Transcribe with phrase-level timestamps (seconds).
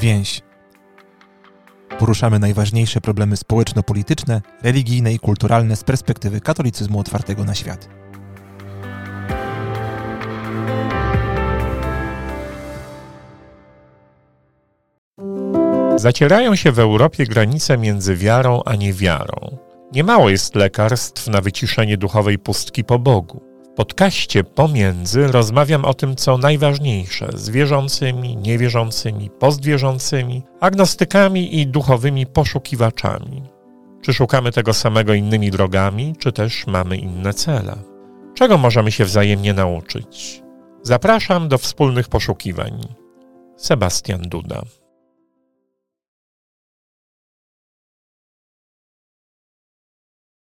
[0.00, 0.42] więź.
[1.98, 7.88] Poruszamy najważniejsze problemy społeczno-polityczne, religijne i kulturalne z perspektywy katolicyzmu otwartego na świat.
[15.96, 19.58] Zacierają się w Europie granice między wiarą a niewiarą.
[19.92, 23.49] Niemało jest lekarstw na wyciszenie duchowej pustki po Bogu.
[23.80, 33.42] Podcaście Pomiędzy rozmawiam o tym, co najważniejsze z wierzącymi, niewierzącymi, postwierzącymi, agnostykami i duchowymi poszukiwaczami.
[34.02, 37.76] Czy szukamy tego samego innymi drogami, czy też mamy inne cele?
[38.34, 40.42] Czego możemy się wzajemnie nauczyć?
[40.82, 42.94] Zapraszam do wspólnych poszukiwań.
[43.56, 44.62] Sebastian Duda.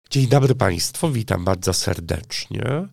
[0.09, 2.87] Dzień dobry Państwu, witam bardzo serdecznie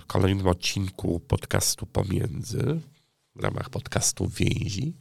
[0.00, 2.80] w kolejnym odcinku podcastu Pomiędzy
[3.36, 4.96] w ramach podcastu Więzi.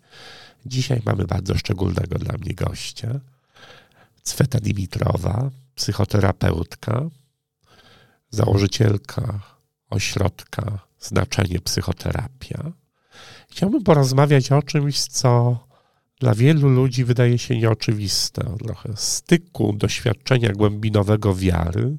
[0.65, 3.19] Dzisiaj mamy bardzo szczególnego dla mnie gościa,
[4.23, 7.09] Cweta Dimitrowa, psychoterapeutka,
[8.29, 9.39] założycielka
[9.89, 12.71] ośrodka Znaczenie Psychoterapia.
[13.49, 15.57] Chciałbym porozmawiać o czymś, co
[16.19, 18.55] dla wielu ludzi wydaje się nieoczywiste.
[18.63, 21.97] Trochę styku doświadczenia głębinowego wiary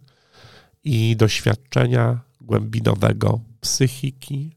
[0.84, 4.56] i doświadczenia głębinowego psychiki,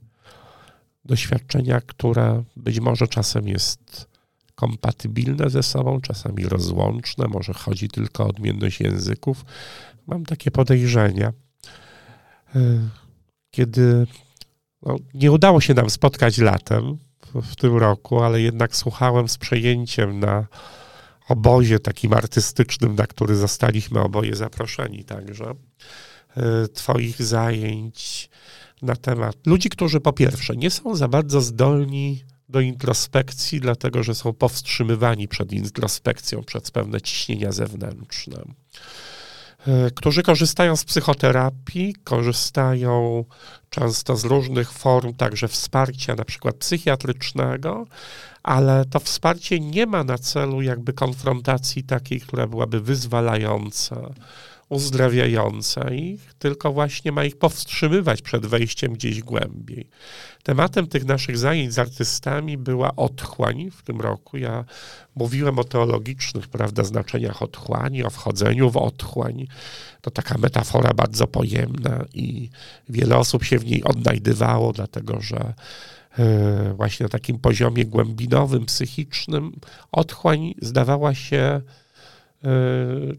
[1.06, 4.08] doświadczenia, które być może czasem jest
[4.55, 9.45] kompatybilne ze sobą, czasami rozłączne, może chodzi tylko o odmienność języków.
[10.08, 11.33] Mam takie podejrzenia.
[12.55, 12.89] E,
[13.52, 14.08] kiedy
[14.81, 16.98] no, nie udało się nam spotkać latem,
[17.33, 20.48] w tym roku, ale jednak słuchałem z przejęciem na
[21.30, 25.53] obozie takim artystycznym, na który zostaliśmy oboje zaproszeni także,
[26.73, 28.30] Twoich zajęć
[28.81, 34.16] na temat ludzi, którzy po pierwsze nie są za bardzo zdolni do introspekcji, dlatego że
[34.16, 38.43] są powstrzymywani przed introspekcją przez pewne ciśnienia zewnętrzne.
[39.67, 43.25] E, którzy korzystają z psychoterapii, korzystają
[43.69, 47.86] często z różnych form także wsparcia, na przykład psychiatrycznego,
[48.43, 54.09] ale to wsparcie nie ma na celu jakby konfrontacji takiej, która byłaby wyzwalająca,
[54.70, 59.89] uzdrawiająca ich, tylko właśnie ma ich powstrzymywać przed wejściem gdzieś głębiej.
[60.44, 64.38] Tematem tych naszych zajęć z artystami była otchłań w tym roku.
[64.38, 64.66] Ja
[65.16, 69.48] mówiłem o teologicznych, prawda, znaczeniach otchłani, o wchodzeniu w otchłań.
[70.02, 72.49] To taka metafora bardzo pojemna i
[72.89, 75.54] wiele osób się w niej odnajdywało, dlatego że
[76.20, 79.52] e, właśnie na takim poziomie głębinowym, psychicznym,
[79.92, 81.61] otchłań zdawała się e,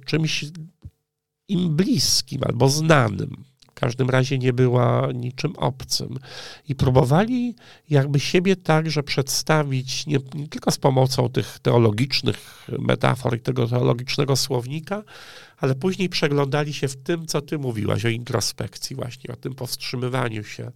[0.06, 0.44] czymś
[1.48, 3.44] im bliskim albo znanym.
[3.70, 6.18] W każdym razie nie była niczym obcym.
[6.68, 7.54] I próbowali
[7.90, 14.36] jakby siebie także przedstawić nie, nie tylko z pomocą tych teologicznych metafor i tego teologicznego
[14.36, 15.02] słownika,
[15.58, 20.44] ale później przeglądali się w tym, co ty mówiłaś o introspekcji, właśnie o tym powstrzymywaniu
[20.44, 20.72] się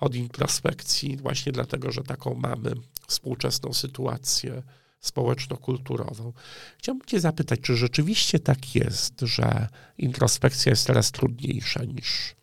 [0.00, 2.72] od introspekcji, właśnie dlatego, że taką mamy
[3.06, 4.62] współczesną sytuację
[5.00, 6.32] społeczno-kulturową.
[6.78, 12.34] Chciałbym Cię zapytać, czy rzeczywiście tak jest, że introspekcja jest teraz trudniejsza niż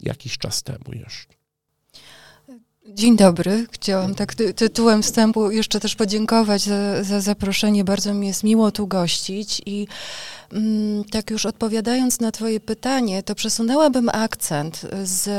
[0.00, 1.39] jakiś czas temu jeszcze?
[2.86, 3.66] Dzień dobry.
[3.72, 7.84] Chciałam tak ty tytułem wstępu jeszcze też podziękować za, za, zaproszenie.
[7.84, 9.86] Bardzo mi jest miło tu gościć i
[10.52, 15.30] mm, tak już odpowiadając na Twoje pytanie, to przesunęłabym akcent z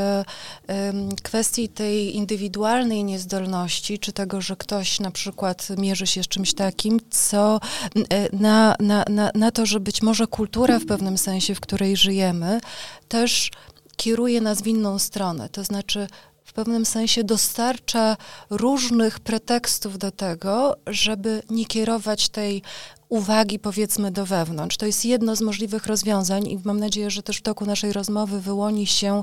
[1.22, 7.00] kwestii tej indywidualnej niezdolności, czy tego, że ktoś na przykład mierzy się z czymś takim,
[7.10, 7.60] co
[7.96, 8.02] y,
[8.32, 12.60] na, na, na, na to, że być może kultura w pewnym sensie, w której żyjemy,
[13.08, 13.50] też
[13.96, 15.48] kieruje nas w inną stronę.
[15.48, 16.06] To znaczy,
[16.52, 18.16] w pewnym sensie dostarcza
[18.50, 22.62] różnych pretekstów do tego, żeby nie kierować tej
[23.08, 24.76] uwagi, powiedzmy, do wewnątrz.
[24.76, 28.40] To jest jedno z możliwych rozwiązań i mam nadzieję, że też w toku naszej rozmowy
[28.40, 29.22] wyłoni się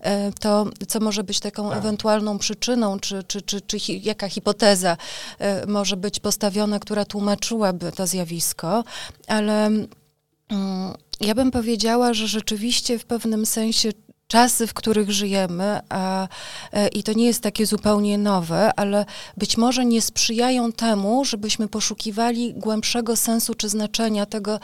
[0.00, 1.78] e, to, co może być taką tak.
[1.78, 4.96] ewentualną przyczyną, czy, czy, czy, czy jaka hipoteza
[5.38, 8.84] e, może być postawiona, która tłumaczyłaby to zjawisko,
[9.26, 13.92] ale mm, ja bym powiedziała, że rzeczywiście w pewnym sensie
[14.30, 16.28] czasy, w których żyjemy, a,
[16.72, 19.04] e, i to nie jest takie zupełnie nowe, ale
[19.36, 24.60] być może nie sprzyjają temu, żebyśmy poszukiwali głębszego sensu czy znaczenia tego,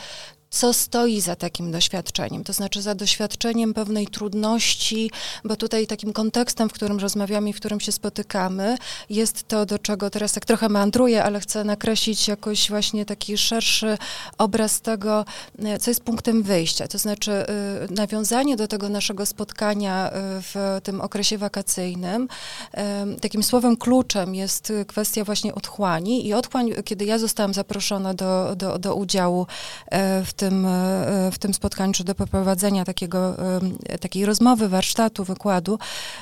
[0.51, 5.11] co stoi za takim doświadczeniem, to znaczy za doświadczeniem pewnej trudności,
[5.45, 8.77] bo tutaj takim kontekstem, w którym rozmawiamy i w którym się spotykamy,
[9.11, 13.99] jest to, do czego teraz tak trochę meandruję, ale chcę nakreślić jakoś właśnie taki szerszy
[14.39, 15.25] obraz tego,
[15.59, 17.47] e, co jest punktem wyjścia, to znaczy e,
[17.91, 22.29] nawiązanie do tego naszego spotkania e, w tym okresie wakacyjnym.
[23.21, 28.79] Takim słowem kluczem jest kwestia właśnie otchłani i otchłań, kiedy ja zostałam zaproszona do, do,
[28.79, 29.47] do udziału
[30.25, 33.37] w tym, e, w tym spotkaniu, czy do poprowadzenia takiego,
[33.89, 35.79] e, takiej rozmowy, warsztatu, wykładu,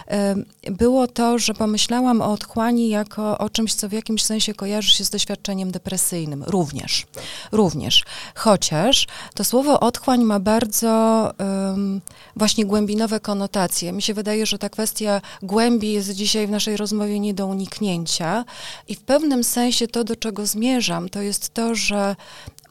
[0.08, 0.34] e,
[0.70, 5.05] było to, że pomyślałam o otchłani jako o czymś, co w jakimś sensie kojarzy się
[5.05, 6.44] z doświadczeniem depresyjnym.
[6.46, 7.06] Również.
[7.52, 8.05] Również.
[8.34, 12.00] Chociaż to słowo otchłań ma bardzo um,
[12.37, 13.93] właśnie głębinowe konotacje.
[13.93, 18.44] Mi się wydaje, że ta kwestia głębi jest dzisiaj w naszej rozmowie nie do uniknięcia
[18.88, 22.17] i w pewnym sensie to, do czego zmierzam, to jest to, że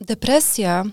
[0.01, 0.83] depresja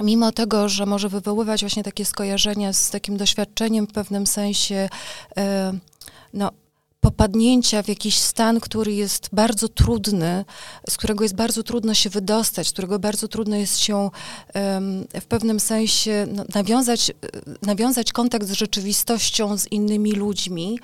[0.00, 4.88] mimo tego, że może wywoływać właśnie takie skojarzenia z takim doświadczeniem w pewnym sensie,
[5.36, 5.72] e,
[6.34, 6.50] no,
[7.00, 10.44] popadnięcia w jakiś stan, który jest bardzo trudny,
[10.90, 14.10] z którego jest bardzo trudno się wydostać, z którego bardzo trudno jest się
[15.20, 17.12] w pewnym sensie no, nawiązać,
[17.62, 20.78] nawiązać kontakt z rzeczywistością, z innymi ludźmi.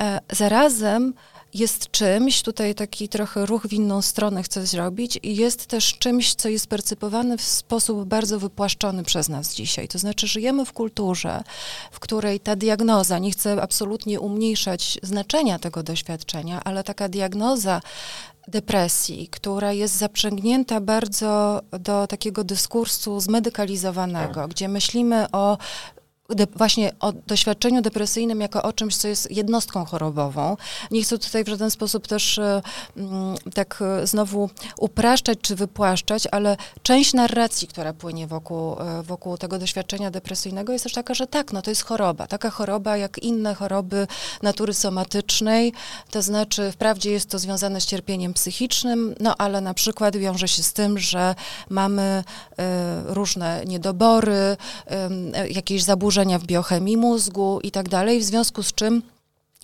[0.00, 1.14] E, zarazem
[1.54, 6.34] jest czymś, tutaj taki trochę ruch w inną stronę chcę zrobić, i jest też czymś,
[6.34, 9.88] co jest percypowane w sposób bardzo wypłaszczony przez nas dzisiaj.
[9.88, 11.42] To znaczy, żyjemy w kulturze,
[11.90, 17.80] w której ta diagnoza, nie chcę absolutnie umniejszać znaczenia tego doświadczenia, ale taka diagnoza
[18.48, 24.50] depresji, która jest zaprzęgnięta bardzo do takiego dyskursu zmedykalizowanego, tak.
[24.50, 25.58] gdzie myślimy o
[26.28, 30.56] de, właśnie o doświadczeniu depresyjnym jako o czymś, co jest jednostką chorobową.
[30.90, 32.62] Nie chcę tutaj w żaden sposób też e,
[32.96, 39.38] mm, tak e, znowu upraszczać czy wypłaszczać, ale część narracji, która płynie wokół, e, wokół
[39.38, 42.26] tego doświadczenia depresyjnego jest też taka, że tak, no to jest choroba.
[42.26, 44.06] Taka choroba jak inne choroby
[44.42, 45.72] natury somatycznej,
[46.10, 50.62] to znaczy wprawdzie jest to związane z cierpieniem psychicznym, no ale na przykład wiąże się
[50.62, 51.34] z tym, że
[51.68, 52.24] mamy
[53.04, 54.56] różne niedobory,
[55.50, 59.02] jakieś zaburzenia, zaburzenia w biochemii mózgu i tak dalej, w związku z czym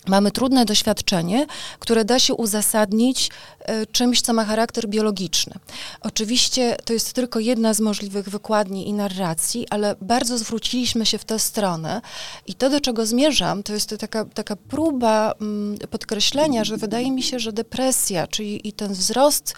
[0.07, 1.47] Mamy trudne doświadczenie,
[1.79, 3.31] które da się uzasadnić
[3.61, 5.55] e, czymś, co ma charakter biologiczny.
[6.01, 11.25] Oczywiście to jest tylko jedna z możliwych wykładni i narracji, ale bardzo zwróciliśmy się w
[11.25, 12.01] tę stronę
[12.47, 17.23] i to, do czego zmierzam, to jest taka, taka próba mm, podkreślenia, że wydaje mi
[17.23, 19.55] się, że depresja, czyli i ten wzrost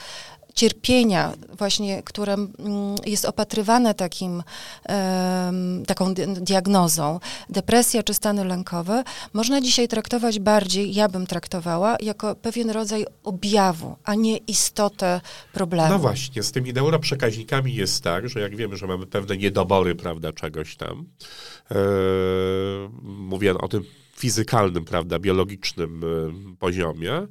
[0.54, 2.48] cierpienia, właśnie, które mm,
[3.06, 4.42] jest opatrywane takim,
[5.86, 7.20] taką diagnozą,
[7.50, 13.96] depresja czy stany lękowe, można dzisiaj traktować bardziej, ja bym traktowała, jako pewien rodzaj objawu,
[14.04, 15.20] a nie istotę
[15.52, 15.88] problemu.
[15.88, 20.32] No właśnie, z tymi neuroprzekaźnikami jest tak, że jak wiemy, że mamy pewne niedobory, prawda,
[20.32, 21.06] czegoś tam,
[21.70, 21.76] yy,
[23.02, 23.84] mówię o tym
[24.22, 26.04] fizykalnym, prawda, biologicznym
[26.52, 27.26] y, poziomie,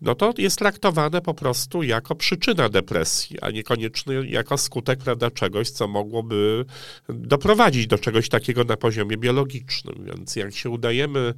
[0.00, 5.70] no to jest traktowane po prostu jako przyczyna depresji, a niekoniecznie jako skutek, prawda, czegoś,
[5.70, 6.64] co mogłoby
[7.08, 10.04] doprowadzić do czegoś takiego na poziomie biologicznym.
[10.04, 11.34] Więc jak się udajemy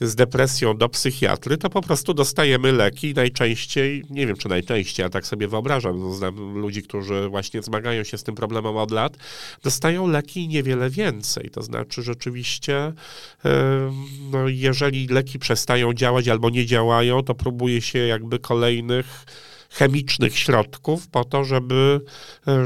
[0.00, 5.08] z depresją do psychiatry, to po prostu dostajemy leki najczęściej, nie wiem czy najczęściej, a
[5.08, 9.16] tak sobie wyobrażam, znam ludzi, którzy właśnie zmagają się z tym problemem od lat,
[9.62, 11.50] dostają leki i niewiele więcej.
[11.50, 12.92] To znaczy rzeczywiście
[14.32, 19.26] no, jeżeli leki przestają działać albo nie działają, to próbuje się jakby kolejnych
[19.72, 22.00] chemicznych środków po to, żeby,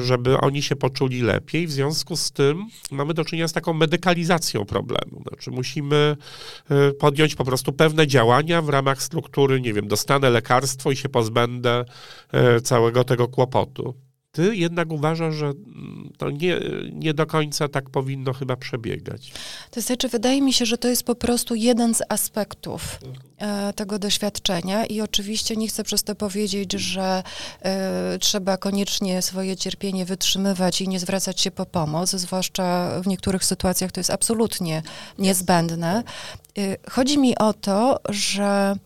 [0.02, 1.66] żeby oni się poczuli lepiej.
[1.66, 5.22] W związku z tym mamy do czynienia z taką medykalizacją problemu.
[5.28, 6.16] Znaczy musimy
[6.70, 11.08] e, podjąć po prostu pewne działania w ramach struktury, nie wiem, dostanę lekarstwo i się
[11.08, 11.84] pozbędę
[12.32, 14.05] e, całego tego kłopotu.
[14.36, 15.52] Ty jednak uważasz, że
[16.18, 16.60] to nie,
[16.92, 19.32] nie do końca tak powinno chyba przebiegać.
[19.70, 23.00] To znaczy, wydaje mi się, że to jest po prostu jeden z aspektów
[23.38, 27.22] e, tego doświadczenia i oczywiście nie chcę przez to powiedzieć, że
[27.62, 33.44] e, trzeba koniecznie swoje cierpienie wytrzymywać i nie zwracać się po pomoc, zwłaszcza w niektórych
[33.44, 34.82] sytuacjach to jest absolutnie
[35.18, 36.02] niezbędne.
[36.58, 38.76] E, chodzi mi o to, że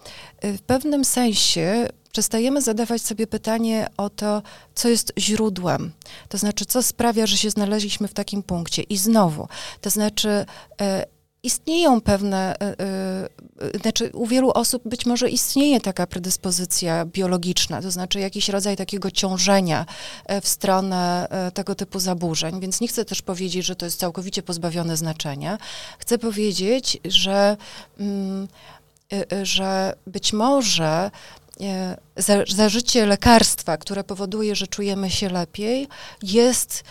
[0.42, 4.42] w pewnym sensie przestajemy zadawać sobie pytanie o to,
[4.74, 5.92] co jest źródłem.
[6.28, 8.82] To znaczy, co sprawia, że się znaleźliśmy w takim punkcie.
[8.82, 9.48] I znowu,
[9.80, 10.46] to znaczy,
[10.80, 11.06] e,
[11.42, 17.90] istnieją pewne, e, e, znaczy u wielu osób być może istnieje taka predyspozycja biologiczna, to
[17.90, 19.86] znaczy jakiś rodzaj takiego ciążenia
[20.42, 24.96] w stronę tego typu zaburzeń, więc nie chcę też powiedzieć, że to jest całkowicie pozbawione
[24.96, 25.58] znaczenia.
[25.98, 27.56] Chcę powiedzieć, że,
[27.98, 28.48] mm,
[29.42, 31.10] że być może
[32.48, 35.88] zażycie lekarstwa, które powoduje, że czujemy się lepiej,
[36.22, 36.84] jest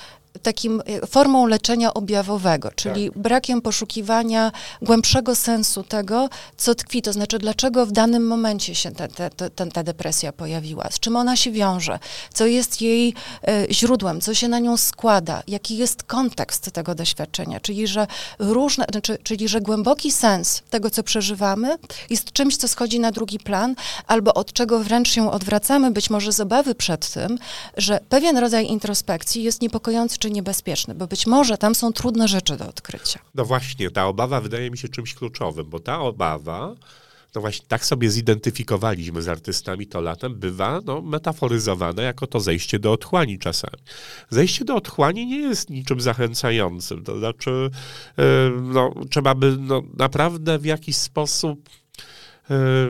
[0.44, 3.20] takim e, formą leczenia objawowego, czyli tak.
[3.20, 9.08] brakiem poszukiwania głębszego sensu tego, co tkwi, to znaczy dlaczego w danym momencie się ta,
[9.08, 12.00] ta, ta, ta depresja pojawiła, z czym ona się wiąże,
[12.34, 13.14] co jest jej
[13.48, 18.08] e, źródłem, co się na nią składa, jaki jest kontekst tego doświadczenia, czyli że
[18.40, 21.78] różne, znaczy, czyli że głęboki sens tego, co przeżywamy,
[22.10, 23.76] jest czymś, co schodzi na drugi plan,
[24.08, 27.38] albo od czego wręcz się odwracamy, być może z obawy przed tym,
[27.78, 32.58] że pewien rodzaj introspekcji jest niepokojący czy niebezpieczny, bo być może tam są trudne rzeczy
[32.58, 33.20] do odkrycia.
[33.36, 36.76] No właśnie, ta obawa wydaje mi się czymś kluczowym, bo ta obawa,
[37.36, 42.80] no właśnie tak sobie zidentyfikowaliśmy z artystami to latem, bywa no, metaforyzowane jako to zejście
[42.80, 43.84] do otchłani czasami.
[44.30, 47.70] Zejście do otchłani nie jest niczym zachęcającym, to znaczy
[48.18, 48.24] yy,
[48.62, 51.70] no, trzeba by no, naprawdę w jakiś sposób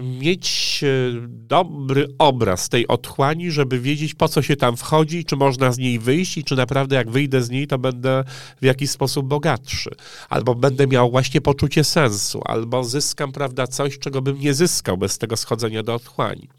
[0.02, 0.88] mieć e,
[1.28, 6.00] dobry obraz tej otchłani, żeby wiedzieć, po co się tam wchodzi, czy można z niej
[6.00, 8.24] wyjść i czy naprawdę jak wyjdę z niej, to będę
[8.62, 9.90] w jakiś sposób bogatszy.
[10.30, 15.18] Albo będę miał właśnie poczucie sensu, albo zyskam, prawda, coś, czego bym nie zyskał bez
[15.18, 16.50] tego schodzenia do otchłani.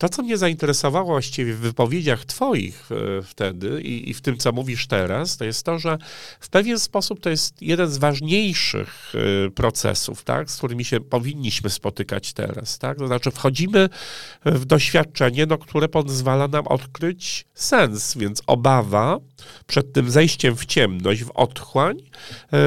[0.00, 4.52] To, co mnie zainteresowało właściwie w wypowiedziach Twoich e, wtedy i, i, w tym, co
[4.52, 5.98] mówisz teraz, to jest to, że
[6.40, 9.12] w pewien sposób to jest jeden z ważniejszych
[9.46, 12.78] e, procesów, tak, z którymi się powinniśmy spotykać teraz.
[12.78, 12.98] Tak?
[12.98, 13.88] To znaczy, wchodzimy
[14.44, 19.18] w doświadczenie, no, które pozwala nam odkryć sens, więc obawa
[19.66, 21.96] przed tym zejściem w ciemność, w otchłań,
[22.52, 22.58] e,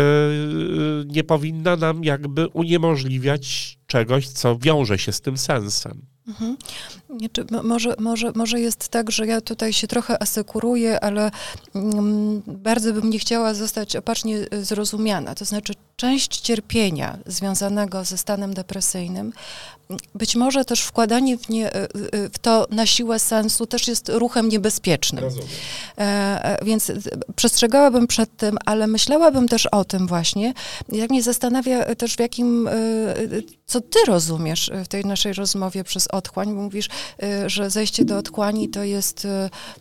[1.05, 6.10] nie powinna nam jakby uniemożliwiać czegoś, co wiąże się z tym sensem.
[6.31, 6.57] Mhm.
[7.63, 11.31] Może, może, może jest tak, że ja tutaj się trochę asekuruję, ale
[11.75, 15.35] mm, bardzo bym nie chciała zostać opacznie zrozumiana.
[15.35, 19.33] To znaczy, część cierpienia związanego ze stanem depresyjnym,
[20.15, 21.71] być może też wkładanie w, nie,
[22.33, 25.23] w to na siłę sensu też jest ruchem niebezpiecznym.
[25.97, 26.01] E,
[26.43, 26.91] e więc
[27.35, 30.53] przestrzegałabym przed tym, ale myślałabym też o tym właśnie,
[30.89, 32.71] jak mnie zastanawia też w jakim, e,
[33.65, 36.89] co ty rozumiesz w tej naszej rozmowie przez otchłań, bo mówisz,
[37.23, 39.27] e, że zejście do otchłani to jest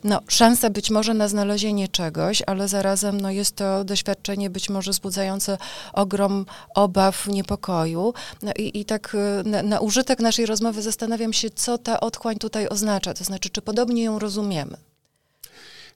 [0.03, 4.91] no, szansa być może na znalezienie czegoś, ale zarazem no, jest to doświadczenie być może
[4.91, 5.57] wzbudzające
[5.93, 8.13] ogrom obaw, niepokoju.
[8.41, 12.67] No i, i tak na, na użytek naszej rozmowy zastanawiam się, co ta otchłań tutaj
[12.67, 14.77] oznacza, to znaczy, czy podobnie ją rozumiemy.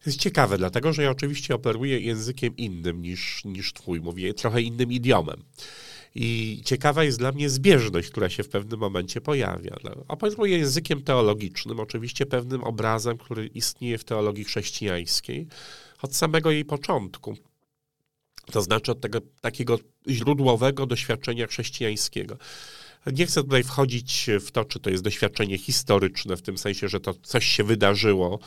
[0.05, 4.91] Jest ciekawe, dlatego że ja oczywiście operuję językiem innym niż, niż twój, mówię trochę innym
[4.91, 5.43] idiomem.
[6.15, 9.75] I ciekawa jest dla mnie zbieżność, która się w pewnym momencie pojawia.
[9.83, 15.47] No, operuję językiem teologicznym, oczywiście pewnym obrazem, który istnieje w teologii chrześcijańskiej
[16.01, 17.37] od samego jej początku.
[18.51, 22.37] To znaczy od tego takiego źródłowego doświadczenia chrześcijańskiego.
[23.13, 26.99] Nie chcę tutaj wchodzić w to, czy to jest doświadczenie historyczne, w tym sensie, że
[26.99, 28.39] to coś się wydarzyło,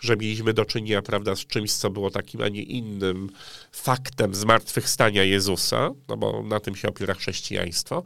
[0.00, 3.30] że mieliśmy do czynienia, prawda, z czymś, co było takim, a nie innym
[3.72, 8.02] faktem zmartwychwstania Jezusa, no bo na tym się opiera chrześcijaństwo.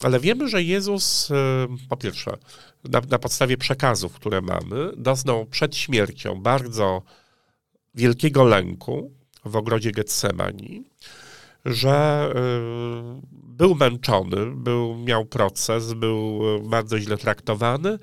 [0.00, 2.36] Ale wiemy, że Jezus, e, po pierwsze,
[2.84, 7.02] na, na podstawie przekazów, które mamy, doznał przed śmiercią bardzo
[7.94, 9.10] wielkiego lęku
[9.44, 10.84] w ogrodzie Getsemani,
[11.64, 17.88] że y, był męczony, był, miał proces, był y, bardzo źle traktowany.
[17.88, 17.98] Y,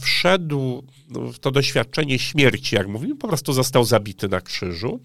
[0.00, 5.00] wszedł w to doświadczenie śmierci, jak mówimy, po prostu został zabity na krzyżu.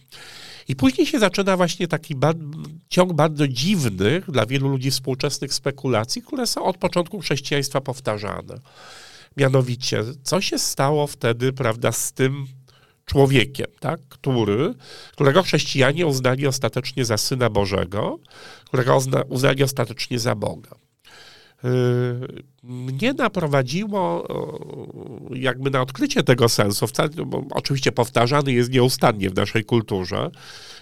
[0.68, 2.34] I później się zaczyna właśnie taki ba
[2.90, 8.60] ciąg bardzo dziwnych dla wielu ludzi współczesnych spekulacji, które są od początku chrześcijaństwa powtarzane.
[9.38, 12.46] Mianowicie, co się stało wtedy, prawda, z tym
[13.06, 14.74] człowiekiem, tak, który,
[15.12, 18.20] którego chrześcijanie uznali ostatecznie za Syna Bożego,
[18.66, 20.72] którego uznali ostatecznie za Boga.
[21.64, 24.28] Yy, mnie naprowadziło
[25.36, 26.86] jakby na odkrycie tego sensu,
[27.26, 30.32] bo oczywiście powtarzany jest nieustannie w naszej kulturze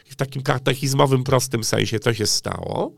[0.09, 2.93] w takim katechizmowym, prostym sensie co się stało,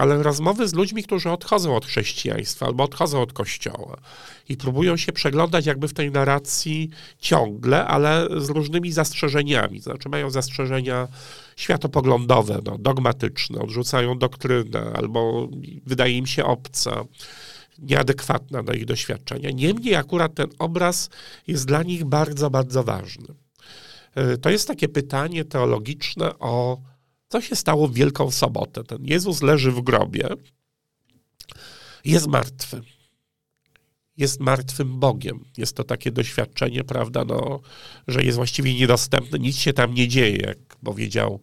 [0.00, 3.96] ale rozmowy z ludźmi, którzy odchodzą od chrześcijaństwa albo odchodzą od kościoła
[4.48, 9.80] i próbują się przeglądać jakby w tej narracji ciągle, ale z różnymi zastrzeżeniami.
[9.80, 11.08] Znaczy mają zastrzeżenia
[11.56, 15.48] światopoglądowe, no, dogmatyczne, odrzucają doktrynę albo
[15.86, 17.04] wydaje im się obca
[17.78, 19.50] nieadekwatna do ich doświadczenia.
[19.50, 21.10] Niemniej akurat ten obraz
[21.46, 23.34] jest dla nich bardzo, bardzo ważny.
[24.14, 26.89] E, to jest takie pytanie teologiczne o
[27.30, 28.84] co się stało w Wielką Sobotę.
[28.84, 30.28] Ten Jezus leży w grobie,
[32.04, 32.82] jest martwy.
[34.16, 35.44] Jest martwym Bogiem.
[35.56, 37.60] Jest to takie doświadczenie, prawda, no,
[38.08, 41.40] że jest właściwie niedostępny, nic się tam nie dzieje, jak powiedział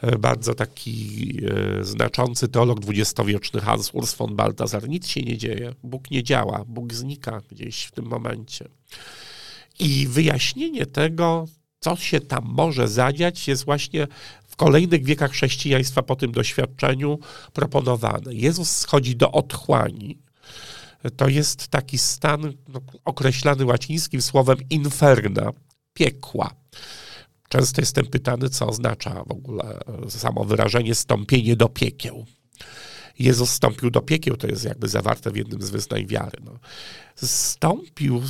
[0.00, 1.40] e, bardzo taki
[1.80, 4.88] e, znaczący teolog dwudziestowieczny Hans Urs von Balthasar.
[4.88, 5.74] Nic się nie dzieje.
[5.82, 6.64] Bóg nie działa.
[6.66, 8.68] Bóg znika gdzieś w tym momencie.
[9.78, 11.46] I wyjaśnienie tego
[11.84, 14.06] co się tam może zadziać, jest właśnie
[14.54, 17.18] w kolejnych wiekach chrześcijaństwa po tym doświadczeniu
[17.52, 18.34] proponowane.
[18.34, 20.18] Jezus schodzi do otchłani.
[21.16, 22.52] To jest taki stan
[23.04, 25.50] określany łacińskim słowem inferna,
[25.94, 26.54] piekła.
[27.48, 32.26] Często jestem pytany, co oznacza w ogóle samo wyrażenie stąpienie do piekieł.
[33.18, 36.38] Jezus stąpił do piekieł, to jest jakby zawarte w jednym z wyznań wiary.
[36.44, 36.58] No.
[37.16, 38.22] Stąpił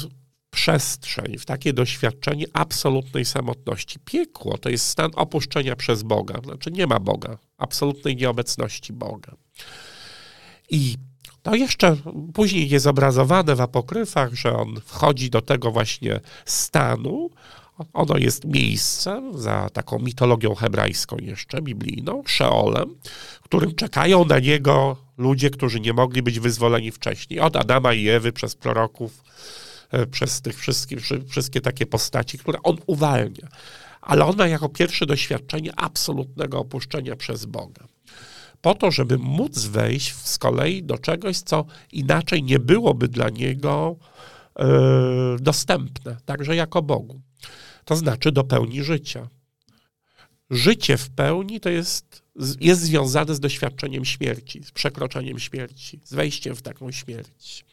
[0.55, 3.99] przestrzeń, w takie doświadczenie absolutnej samotności.
[4.05, 9.37] Piekło to jest stan opuszczenia przez Boga, znaczy nie ma Boga, absolutnej nieobecności Boga.
[10.71, 10.97] I
[11.43, 11.97] to jeszcze
[12.35, 17.31] później jest obrazowane w apokryfach, że on wchodzi do tego właśnie stanu.
[17.93, 22.95] Ono jest miejscem za taką mitologią hebrajską jeszcze, biblijną, Szeolem,
[23.43, 27.41] którym czekają na niego ludzie, którzy nie mogli być wyzwoleni wcześniej.
[27.41, 29.23] Od Adama i Ewy przez proroków,
[30.11, 30.99] przez tych wszystkich,
[31.29, 33.49] wszystkie takie postaci, które on uwalnia.
[34.01, 37.87] Ale on ma jako pierwsze doświadczenie absolutnego opuszczenia przez Boga
[38.65, 43.97] po to, żeby móc wejść z kolei do czegoś, co inaczej nie byłoby dla niego
[44.59, 44.67] e,
[45.41, 47.21] dostępne, także jako Bogu.
[47.85, 49.29] To znaczy do pełni życia.
[50.51, 52.23] Życie w pełni to jest,
[52.61, 57.65] jest związane z doświadczeniem śmierci, z przekroczeniem śmierci, z wejściem w taką śmierć.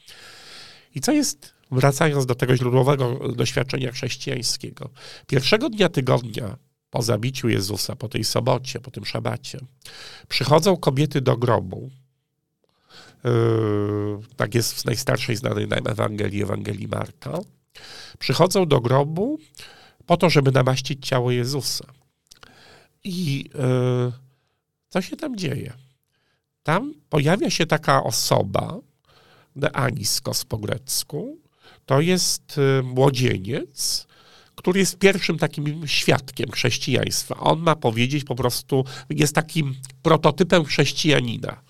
[0.96, 4.90] I co jest, wracając do tego źródłowego doświadczenia chrześcijańskiego,
[5.28, 6.58] pierwszego dnia tygodnia
[6.90, 9.60] po zabiciu Jezusa, po tej sobocie, po tym szabacie,
[10.28, 11.90] przychodzą kobiety do grobu.
[13.24, 13.32] Yy,
[14.36, 17.40] tak jest w najstarszej znanej nam Ewangelii, Ewangelii Marka.
[18.20, 19.40] Przychodzą do grobu
[20.06, 21.86] po to, żeby namaścić ciało Jezusa.
[23.04, 24.12] I yy,
[24.90, 25.74] co się tam dzieje?
[26.64, 28.80] Tam pojawia się taka osoba,
[29.56, 31.38] neaniskos po grecku,
[31.86, 34.08] to jest yy, młodzieniec,
[34.56, 37.38] który jest pierwszym takim świadkiem chrześcijaństwa.
[37.38, 41.62] On ma powiedzieć po prostu, jest takim prototypem chrześcijanina.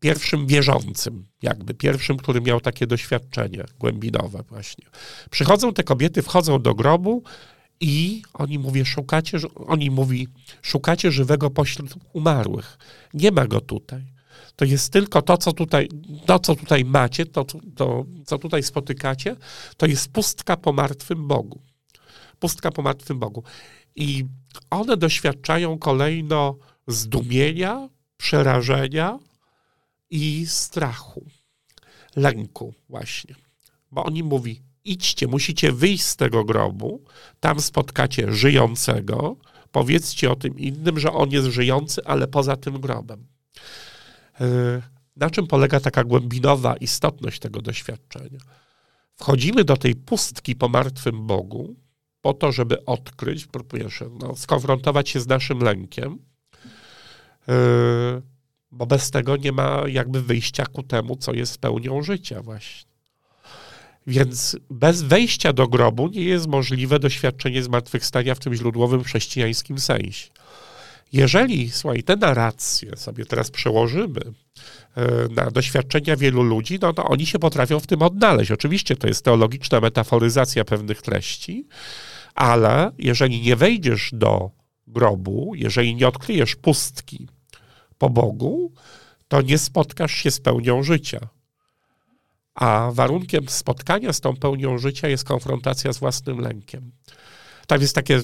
[0.00, 4.84] Pierwszym wierzącym, jakby pierwszym, który miał takie doświadczenie głębinowe właśnie.
[5.30, 7.22] Przychodzą te kobiety, wchodzą do grobu
[7.80, 10.28] i oni mówi, szukacie, oni mówi,
[10.62, 12.78] szukacie żywego pośród umarłych.
[13.14, 14.13] Nie ma go tutaj
[14.56, 15.88] to jest tylko to, co tutaj,
[16.26, 17.44] to, co tutaj macie, to,
[17.76, 19.36] to, co tutaj spotykacie,
[19.76, 21.62] to jest pustka po martwym Bogu.
[22.38, 23.42] Pustka po martwym Bogu.
[23.96, 24.24] I
[24.70, 29.18] one doświadczają kolejno zdumienia, przerażenia
[30.10, 31.26] i strachu,
[32.16, 33.34] lęku właśnie.
[33.90, 37.04] Bo oni mówi, idźcie, musicie wyjść z tego grobu,
[37.40, 39.36] tam spotkacie żyjącego,
[39.72, 43.26] powiedzcie o tym innym, że on jest żyjący, ale poza tym grobem.
[44.40, 44.82] E,
[45.16, 48.38] na czym polega taka głębinowa istotność tego doświadczenia?
[49.16, 51.76] Wchodzimy do tej pustki po martwym Bogu,
[52.20, 53.60] po to, żeby odkryć, po
[54.20, 56.18] no, skonfrontować się z naszym lękiem,
[57.48, 57.54] e,
[58.70, 62.94] bo bez tego nie ma jakby wyjścia ku temu, co jest pełnią życia właśnie.
[64.06, 70.30] Więc bez wejścia do grobu nie jest możliwe doświadczenie zmartwychwstania w tym źródłowym chrześcijańskim sensie.
[71.14, 74.20] Jeżeli, słuchaj, te narracje sobie teraz przełożymy
[74.96, 78.50] e, na doświadczenia wielu ludzi, no to oni się potrafią w tym odnaleźć.
[78.50, 81.66] Oczywiście to jest teologiczna metaforyzacja pewnych treści,
[82.34, 84.50] ale jeżeli nie wejdziesz do
[84.86, 87.28] grobu, jeżeli nie odkryjesz pustki
[87.98, 88.72] po Bogu,
[89.28, 91.28] to nie spotkasz się z pełnią życia.
[92.54, 96.92] A warunkiem spotkania z tą pełnią życia jest konfrontacja z własnym lękiem.
[97.66, 98.20] Tam jest takie,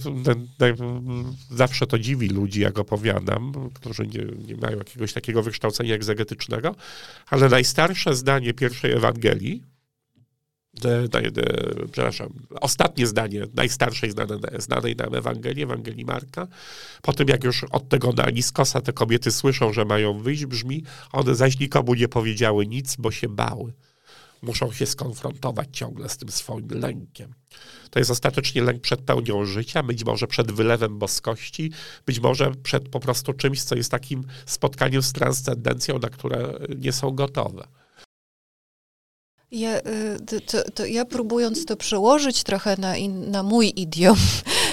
[1.50, 6.74] zawsze to dziwi ludzi, jak opowiadam, którzy nie, nie mają jakiegoś takiego wykształcenia egzegetycznego,
[7.26, 9.62] ale najstarsze zdanie pierwszej Ewangelii,
[10.74, 12.28] de, de, de, przepraszam,
[12.60, 16.46] ostatnie zdanie najstarszej znanej, znanej nam Ewangelii, Ewangelii Marka,
[17.02, 20.84] po tym jak już od tego na Niskosa te kobiety słyszą, że mają wyjść, brzmi,
[21.12, 23.72] one zaś nikomu nie powiedziały nic, bo się bały
[24.42, 27.34] muszą się skonfrontować ciągle z tym swoim lękiem.
[27.90, 31.72] To jest ostatecznie lęk przed pełnią życia, być może przed wylewem boskości,
[32.06, 36.92] być może przed po prostu czymś, co jest takim spotkaniem z transcendencją, na które nie
[36.92, 37.66] są gotowe.
[39.50, 44.16] Ja, y, to, to ja próbując to przełożyć trochę na, in, na mój idiom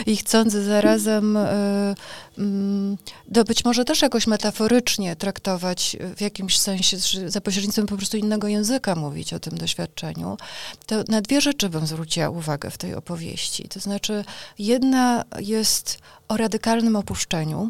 [0.06, 1.96] i chcąc zarazem y,
[2.38, 2.98] mm,
[3.34, 8.48] to być może też jakoś metaforycznie traktować w jakimś sensie, za pośrednictwem po prostu innego
[8.48, 10.38] języka mówić o tym doświadczeniu,
[10.86, 13.68] to na dwie rzeczy bym zwróciła uwagę w tej opowieści.
[13.70, 14.26] To znaczy,
[14.60, 17.70] jedna jest o radykalnym opuszczeniu,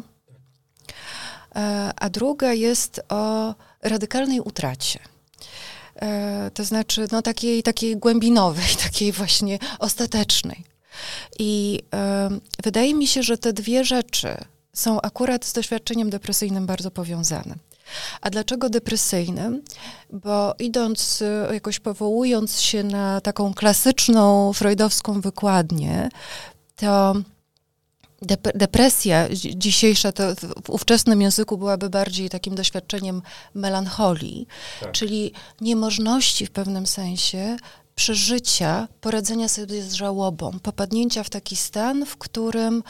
[1.56, 5.00] e, a druga jest o radykalnej utracie.
[5.96, 10.64] E, to znaczy no, takiej, takiej głębinowej, takiej właśnie ostatecznej.
[11.38, 11.80] I
[12.34, 14.36] y, wydaje mi się, że te dwie rzeczy
[14.72, 17.54] są akurat z doświadczeniem depresyjnym bardzo powiązane.
[18.20, 19.62] A dlaczego depresyjnym?
[20.12, 26.08] Bo idąc, y, jakoś powołując się na taką klasyczną freudowską wykładnię,
[26.76, 27.14] to
[28.54, 30.34] depresja dzisiejsza to
[30.64, 33.22] w ówczesnym języku byłaby bardziej takim doświadczeniem
[33.54, 34.46] melancholii,
[34.80, 34.92] tak.
[34.92, 37.56] czyli niemożności w pewnym sensie
[37.98, 42.82] przeżycia, poradzenia sobie z żałobą, popadnięcia w taki stan, w którym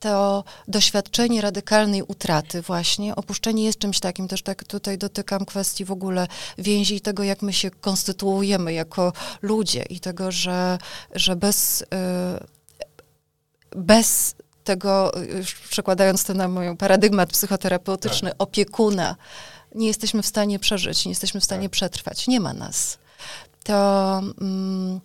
[0.00, 5.92] to doświadczenie radykalnej utraty właśnie, opuszczenie jest czymś takim, też tak tutaj dotykam kwestii w
[5.92, 6.26] ogóle
[6.58, 10.78] więzi i tego, jak my się konstytuujemy jako ludzie i tego, że,
[11.14, 11.86] że bez, y,
[13.76, 18.42] bez tego, już przekładając to na mój paradygmat psychoterapeutyczny, tak.
[18.42, 19.16] opiekuna,
[19.74, 21.72] nie jesteśmy w stanie przeżyć, nie jesteśmy w stanie tak.
[21.72, 22.26] przetrwać.
[22.26, 22.98] Nie ma nas.
[23.64, 25.00] To, mm,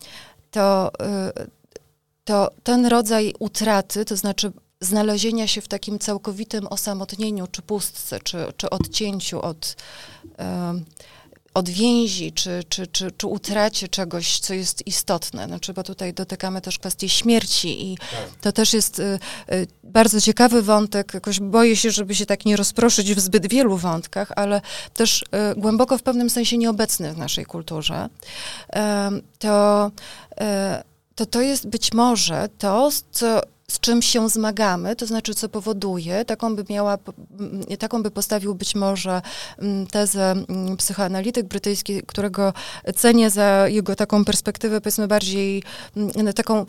[0.51, 0.91] to,
[1.39, 1.49] y,
[2.23, 8.37] to ten rodzaj utraty, to znaczy znalezienia się w takim całkowitym osamotnieniu, czy pustce, czy,
[8.57, 9.75] czy odcięciu od,
[11.57, 15.45] od więzi, czy, czy, czy, czy utracie czegoś, co jest istotne.
[15.47, 18.29] Znaczy, bo tutaj dotykamy też kwestii śmierci i tak.
[18.41, 19.19] to też jest y,
[19.51, 21.13] y, bardzo ciekawy wątek.
[21.13, 24.61] Jakoś boję się, żeby się tak nie rozproszyć w zbyt wielu wątkach, ale
[24.93, 25.25] też y,
[25.59, 28.09] głęboko w pewnym sensie nieobecny w naszej kulturze.
[29.39, 29.91] to,
[31.15, 36.25] to to jest być może to, co z czym się zmagamy, to znaczy co powoduje,
[36.25, 36.97] taką by miała,
[37.79, 39.21] taką by postawił być może
[39.91, 40.35] tezę
[40.77, 42.53] psychoanalityk brytyjski, którego
[42.95, 45.63] cenię za jego taką perspektywę, powiedzmy bardziej
[46.35, 46.65] taką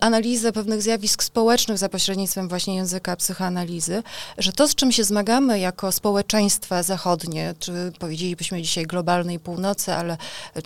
[0.00, 4.02] analizę pewnych zjawisk społecznych za pośrednictwem właśnie języka psychoanalizy,
[4.38, 10.16] że to, z czym się zmagamy jako społeczeństwa zachodnie, czy powiedzielibyśmy dzisiaj globalnej północy, ale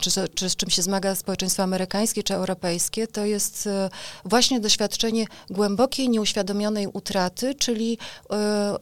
[0.01, 3.91] czy, czy z czym się zmaga społeczeństwo amerykańskie czy europejskie, to jest e,
[4.25, 7.99] właśnie doświadczenie głębokiego głębokiej, nieuświadomionej utraty, czyli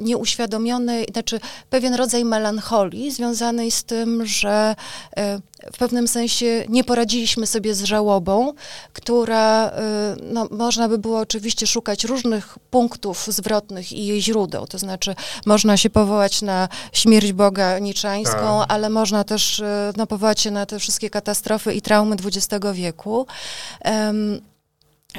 [0.01, 4.75] y, nieuświadomionej, znaczy pewien rodzaj melancholii związanej z tym, że
[5.19, 5.23] y,
[5.73, 8.53] w pewnym sensie nie poradziliśmy sobie z żałobą,
[8.93, 9.73] która, y,
[10.23, 15.15] no, można by było oczywiście szukać różnych punktów zwrotnych i jej źródeł, to znaczy
[15.47, 18.73] można się powołać na śmierć Boga niczańską, tak.
[18.73, 19.63] ale można też
[19.97, 23.27] no, powołać się na te wszystkie katastrofy i traumy XX wieku.
[23.85, 24.52] Um,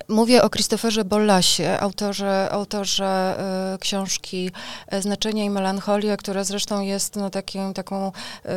[0.08, 3.38] Mówię o Christopherze Bollasie, autorze, autorze
[3.76, 4.52] y, książki
[4.88, 8.50] e, Znaczenie i melancholia, która zresztą jest no, takim, taką y,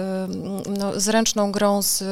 [0.78, 2.04] no, zręczną grą z,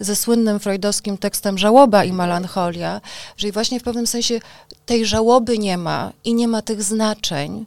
[0.00, 3.00] ze słynnym freudowskim tekstem Żałoba i melancholia,
[3.36, 4.40] że właśnie w pewnym sensie
[4.86, 7.66] tej żałoby nie ma i nie ma tych znaczeń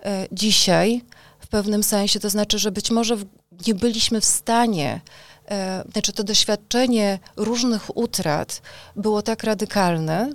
[0.00, 1.02] y, dzisiaj
[1.40, 3.24] w pewnym sensie, to znaczy, że być może w,
[3.66, 5.00] nie byliśmy w stanie
[5.92, 8.62] znaczy to doświadczenie różnych utrat
[8.96, 10.32] było tak radykalne,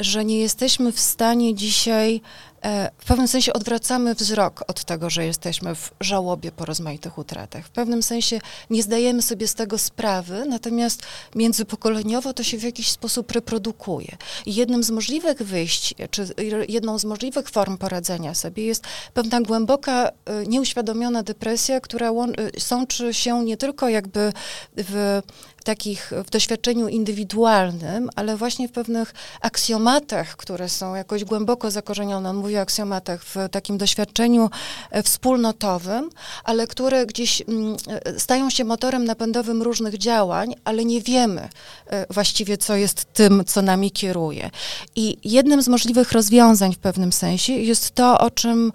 [0.00, 2.20] że nie jesteśmy w stanie dzisiaj,
[2.62, 7.66] e, w pewnym sensie odwracamy wzrok od tego, że jesteśmy w żałobie po rozmaitych utratach.
[7.66, 8.38] W pewnym sensie
[8.70, 11.02] nie zdajemy sobie z tego sprawy, natomiast
[11.34, 14.16] międzypokoleniowo to się w jakiś sposób reprodukuje.
[14.46, 16.34] I jednym z możliwych wyjść, czy
[16.68, 18.84] jedną z możliwych form poradzenia sobie jest
[19.14, 24.32] pewna głęboka, e, nieuświadomiona depresja, która e, sączy się nie tylko jakby
[24.76, 25.22] w
[25.64, 32.36] takich w doświadczeniu indywidualnym, ale właśnie w pewnych aksjomatach, które są jakoś głęboko zakorzenione, on
[32.36, 34.50] mówi o aksjomatach w takim doświadczeniu
[34.90, 36.10] e, wspólnotowym,
[36.44, 41.48] ale które gdzieś mm, e, stają się motorem napędowym różnych działań, ale nie wiemy
[41.86, 44.50] e, właściwie, co jest tym, co nami kieruje.
[44.96, 48.72] I jednym z możliwych rozwiązań w pewnym sensie jest to, o czym,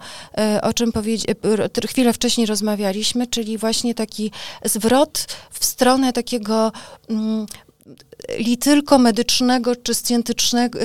[0.62, 0.92] o czym
[1.88, 4.30] chwilę wcześniej rozmawialiśmy, czyli właśnie taki
[4.64, 6.72] zwrot w stronę takiego
[7.08, 7.46] Mm,
[8.38, 9.92] li tylko medycznego czy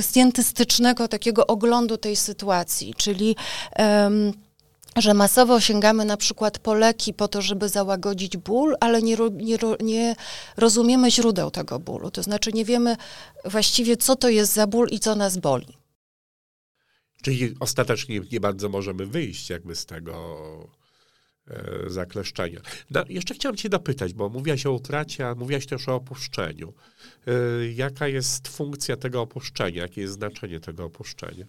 [0.02, 3.36] scjentystycznego takiego oglądu tej sytuacji, czyli
[3.80, 4.34] um,
[4.98, 9.58] że masowo sięgamy na przykład po leki po to, żeby załagodzić ból, ale nie, nie,
[9.80, 10.16] nie,
[10.58, 12.12] rozumiemy źródeł tego bólu.
[12.12, 12.96] To znaczy nie wiemy
[13.46, 15.78] właściwie, co to jest za ból i co nas boli.
[17.24, 20.14] Czyli ostatecznie nie bardzo możemy wyjść jakby z tego
[21.88, 22.60] zakleszczenia.
[22.92, 26.74] No, jeszcze chciałem cię dopytać, bo mówiłaś o utracie, a mówiłaś też o opuszczeniu.
[27.28, 27.32] E,
[27.74, 29.82] jaka jest funkcja tego opuszczenia?
[29.82, 31.46] Jakie jest znaczenie tego opuszczenia?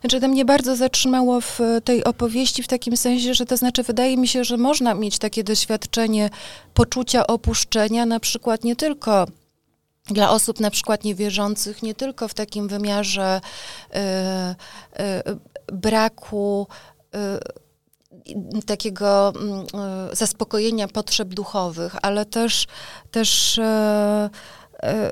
[0.00, 4.16] Znaczy, to mnie bardzo zatrzymało w tej opowieści w takim sensie, że to znaczy wydaje
[4.16, 6.30] mi się, że można mieć takie doświadczenie
[6.74, 9.26] poczucia opuszczenia, na przykład nie tylko
[10.06, 13.98] dla osób na przykład niewierzących, nie tylko w takim wymiarze y,
[15.02, 15.36] y,
[15.72, 16.66] braku
[18.66, 19.66] takiego mm,
[20.10, 22.66] e, zaspokojenia potrzeb duchowych, ale też,
[23.10, 24.30] też e,
[24.82, 25.10] e,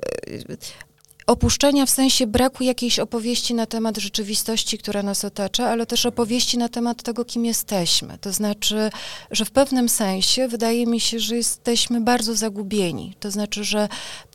[1.26, 6.58] opuszczenia w sensie braku jakiejś opowieści na temat rzeczywistości, która nas otacza, ale też opowieści
[6.58, 8.18] na temat tego, kim jesteśmy.
[8.18, 8.90] To znaczy,
[9.30, 13.16] że w pewnym sensie wydaje mi się, że jesteśmy bardzo zagubieni.
[13.20, 13.88] To znaczy, że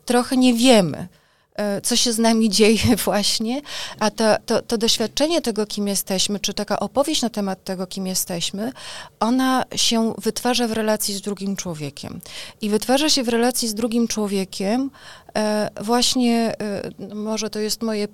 [0.05, 1.07] trochę nie wiemy,
[1.83, 3.61] co się z nami dzieje właśnie,
[3.99, 8.07] a to, to, to, doświadczenie tego, kim jesteśmy, czy taka opowieść na temat tego, kim
[8.07, 8.71] jesteśmy,
[9.19, 12.19] ona się wytwarza w relacji z drugim człowiekiem.
[12.61, 14.91] I wytwarza się w relacji z drugim człowiekiem
[15.27, 15.28] e,
[15.81, 18.07] właśnie, e, może to jest moje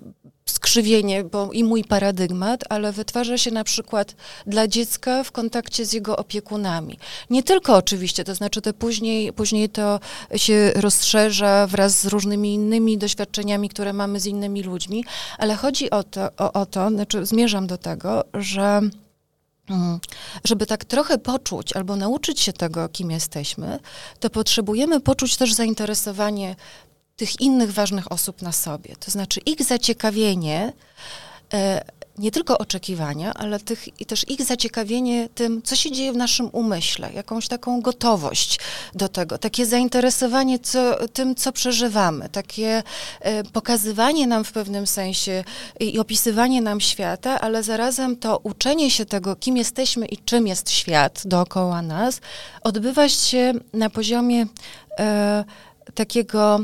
[0.45, 4.15] skrzywienie bo i mój paradygmat, ale wytwarza się na przykład
[4.47, 6.99] dla dziecka w kontakcie z jego opiekunami.
[7.29, 9.99] Nie tylko oczywiście, to znaczy to później, później to
[10.35, 15.05] się rozszerza wraz z różnymi innymi doświadczeniami, które mamy z innymi ludźmi,
[15.37, 18.81] ale chodzi o to, o, o to znaczy zmierzam do tego, że
[19.69, 19.99] mm,
[20.43, 23.79] żeby tak trochę poczuć albo nauczyć się tego, kim jesteśmy,
[24.19, 26.55] to potrzebujemy poczuć też zainteresowanie
[27.15, 28.95] tych innych ważnych osób na sobie.
[28.99, 30.73] To znaczy ich zaciekawienie,
[31.53, 31.85] e,
[32.17, 36.49] nie tylko oczekiwania, ale tych, i też ich zaciekawienie tym, co się dzieje w naszym
[36.51, 38.59] umyśle, jakąś taką gotowość
[38.93, 42.83] do tego, takie zainteresowanie co, tym, co przeżywamy, takie
[43.19, 45.43] e, pokazywanie nam w pewnym sensie
[45.79, 50.71] i opisywanie nam świata, ale zarazem to uczenie się tego, kim jesteśmy i czym jest
[50.71, 52.21] świat dookoła nas,
[52.61, 54.45] odbywa się na poziomie
[54.99, 55.45] e,
[55.95, 56.59] takiego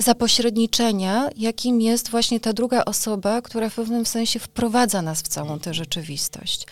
[0.00, 5.58] zapośredniczenia, jakim jest właśnie ta druga osoba, która w pewnym sensie wprowadza nas w całą
[5.58, 6.66] tę rzeczywistość.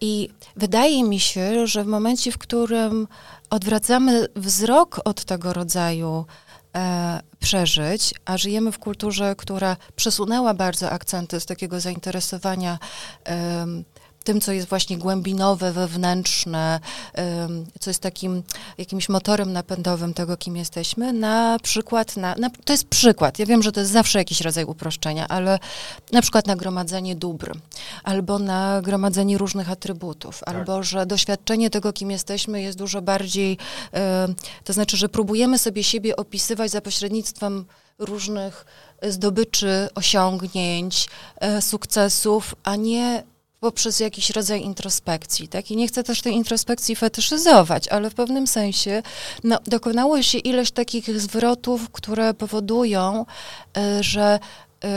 [0.00, 3.08] I wydaje mi się, że w momencie, w którym
[3.50, 6.24] odwracamy wzrok od tego rodzaju
[6.76, 12.78] e, przeżyć, a żyjemy w kulturze, która przesunęła bardzo akcenty z takiego zainteresowania
[13.26, 13.66] e,
[14.24, 16.80] tym, co jest właśnie głębinowe, wewnętrzne,
[17.80, 18.42] co jest takim
[18.78, 23.62] jakimś motorem napędowym tego, kim jesteśmy, na przykład, na, na, to jest przykład, ja wiem,
[23.62, 25.58] że to jest zawsze jakiś rodzaj uproszczenia, ale
[26.12, 27.52] na przykład na gromadzenie dóbr,
[28.04, 30.54] albo na gromadzenie różnych atrybutów, tak.
[30.54, 33.58] albo że doświadczenie tego, kim jesteśmy jest dużo bardziej,
[34.64, 37.64] to znaczy, że próbujemy sobie siebie opisywać za pośrednictwem
[37.98, 38.66] różnych
[39.02, 43.22] zdobyczy, osiągnięć, e, sukcesów, a nie
[43.64, 45.70] poprzez jakiś rodzaj introspekcji, tak?
[45.70, 49.02] I nie chcę też tej introspekcji fetyszyzować, ale w pewnym sensie
[49.44, 53.26] no, dokonało się ileś takich zwrotów, które powodują,
[53.78, 54.38] y, że
[54.84, 54.88] y,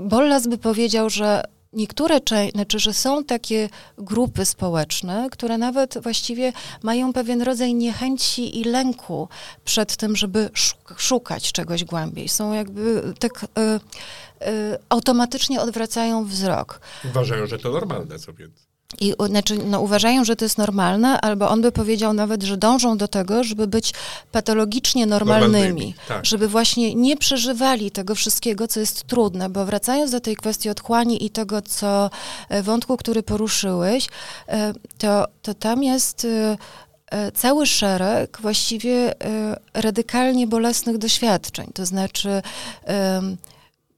[0.00, 1.42] Bollas by powiedział, że
[1.74, 2.20] niektóre,
[2.54, 9.28] znaczy, że są takie grupy społeczne, które nawet właściwie mają pewien rodzaj niechęci i lęku
[9.64, 10.50] przed tym, żeby
[10.96, 12.28] szukać czegoś głębiej.
[12.28, 13.46] Są jakby tak y,
[14.46, 16.80] y, automatycznie odwracają wzrok.
[17.04, 18.73] Uważają, że to normalne, co więc.
[19.00, 22.96] I znaczy, no, uważają, że to jest normalne, albo on by powiedział nawet, że dążą
[22.96, 23.92] do tego, żeby być
[24.32, 26.26] patologicznie normalnymi, normalnymi tak.
[26.26, 31.24] żeby właśnie nie przeżywali tego wszystkiego, co jest trudne, bo wracając do tej kwestii otchłani
[31.24, 32.10] i tego, co
[32.48, 34.06] e, wątku, który poruszyłeś,
[34.48, 36.56] e, to, to tam jest e,
[37.34, 39.14] cały szereg właściwie
[39.74, 42.42] radykalnie bolesnych doświadczeń, to znaczy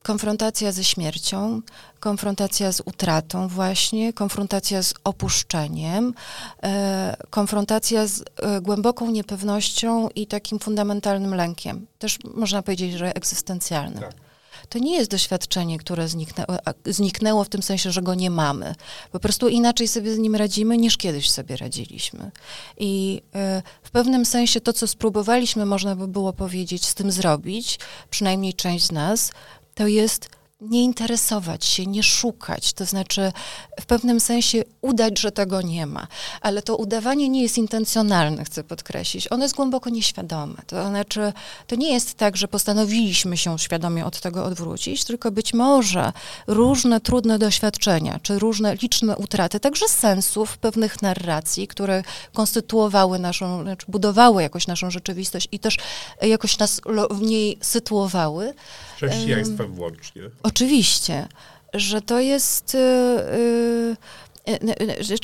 [0.06, 1.62] konfrontacja ze śmiercią,
[2.00, 6.14] konfrontacja z utratą właśnie, konfrontacja z opuszczeniem,
[6.62, 11.86] e, konfrontacja z e, głęboką niepewnością i takim fundamentalnym lękiem.
[11.98, 14.00] Też można powiedzieć, że egzystencjalnym.
[14.00, 14.26] Tak.
[14.68, 18.74] To nie jest doświadczenie, które zniknęło, zniknęło w tym sensie, że go nie mamy.
[19.12, 22.30] Po prostu inaczej sobie z nim radzimy, niż kiedyś sobie radziliśmy.
[22.78, 27.78] I e, w pewnym sensie to, co spróbowaliśmy, można by było powiedzieć, z tym zrobić,
[28.10, 29.32] przynajmniej część z nas,
[29.76, 30.28] to jest
[30.60, 33.32] nie interesować się, nie szukać, to znaczy
[33.80, 36.06] w pewnym sensie udać, że tego nie ma.
[36.40, 39.32] Ale to udawanie nie jest intencjonalne, chcę podkreślić.
[39.32, 40.54] Ono jest głęboko nieświadome.
[40.66, 41.32] To znaczy,
[41.66, 46.12] to nie jest tak, że postanowiliśmy się świadomie od tego odwrócić, tylko być może
[46.46, 53.86] różne trudne doświadczenia, czy różne liczne utraty, także sensów pewnych narracji, które konstytuowały naszą, znaczy
[53.88, 55.76] budowały jakoś naszą rzeczywistość i też
[56.22, 58.54] jakoś nas w niej sytuowały.
[58.96, 60.22] Chrześcijaństwem włącznie.
[60.42, 61.28] Oczywiście,
[61.74, 63.96] że to jest, yy,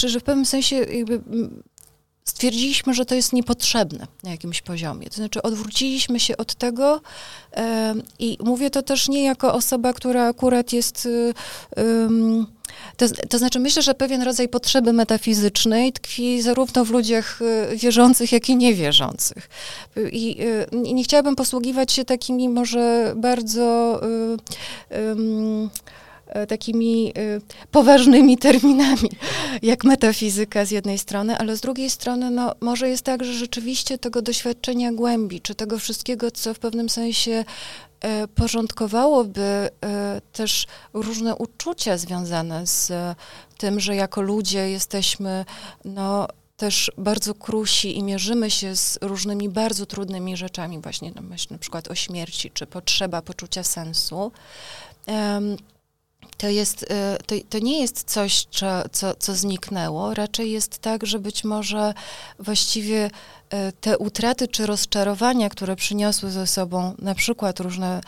[0.02, 1.20] yy, że w pewnym sensie jakby
[2.24, 5.10] stwierdziliśmy, że to jest niepotrzebne na jakimś poziomie.
[5.10, 7.00] To znaczy odwróciliśmy się od tego
[7.56, 7.62] yy,
[8.18, 11.08] i mówię to też nie jako osoba, która akurat jest
[12.96, 17.40] to, to, znaczy, myślę, że pewien rodzaj potrzeby metafizycznej tkwi zarówno w ludziach
[17.76, 19.48] wierzących, jak i niewierzących.
[20.12, 20.36] I,
[20.84, 24.00] i nie chciałabym posługiwać się takimi może bardzo.
[26.48, 27.12] Takimi
[27.70, 29.10] poważnymi terminami,
[29.62, 33.98] jak metafizyka z jednej strony, ale z drugiej strony, no, może jest tak, że rzeczywiście
[33.98, 37.44] tego doświadczenia głębi, czy tego wszystkiego, co w pewnym sensie
[38.34, 39.68] porządkowałoby
[40.32, 42.92] też różne uczucia związane z
[43.58, 45.44] tym, że jako ludzie jesteśmy
[45.84, 51.54] no, też bardzo krusi i mierzymy się z różnymi bardzo trudnymi rzeczami, właśnie no, myślę
[51.54, 54.32] na przykład o śmierci, czy potrzeba poczucia sensu.
[55.06, 55.56] Um,
[56.42, 61.06] to, jest, e, to, to, nie jest coś, co, co, co zniknęło, raczej jest tak,
[61.06, 61.94] że być może
[62.38, 63.10] właściwie
[63.50, 68.00] e, te utraty czy rozczarowania, które przyniosły ze sobą na przykład różne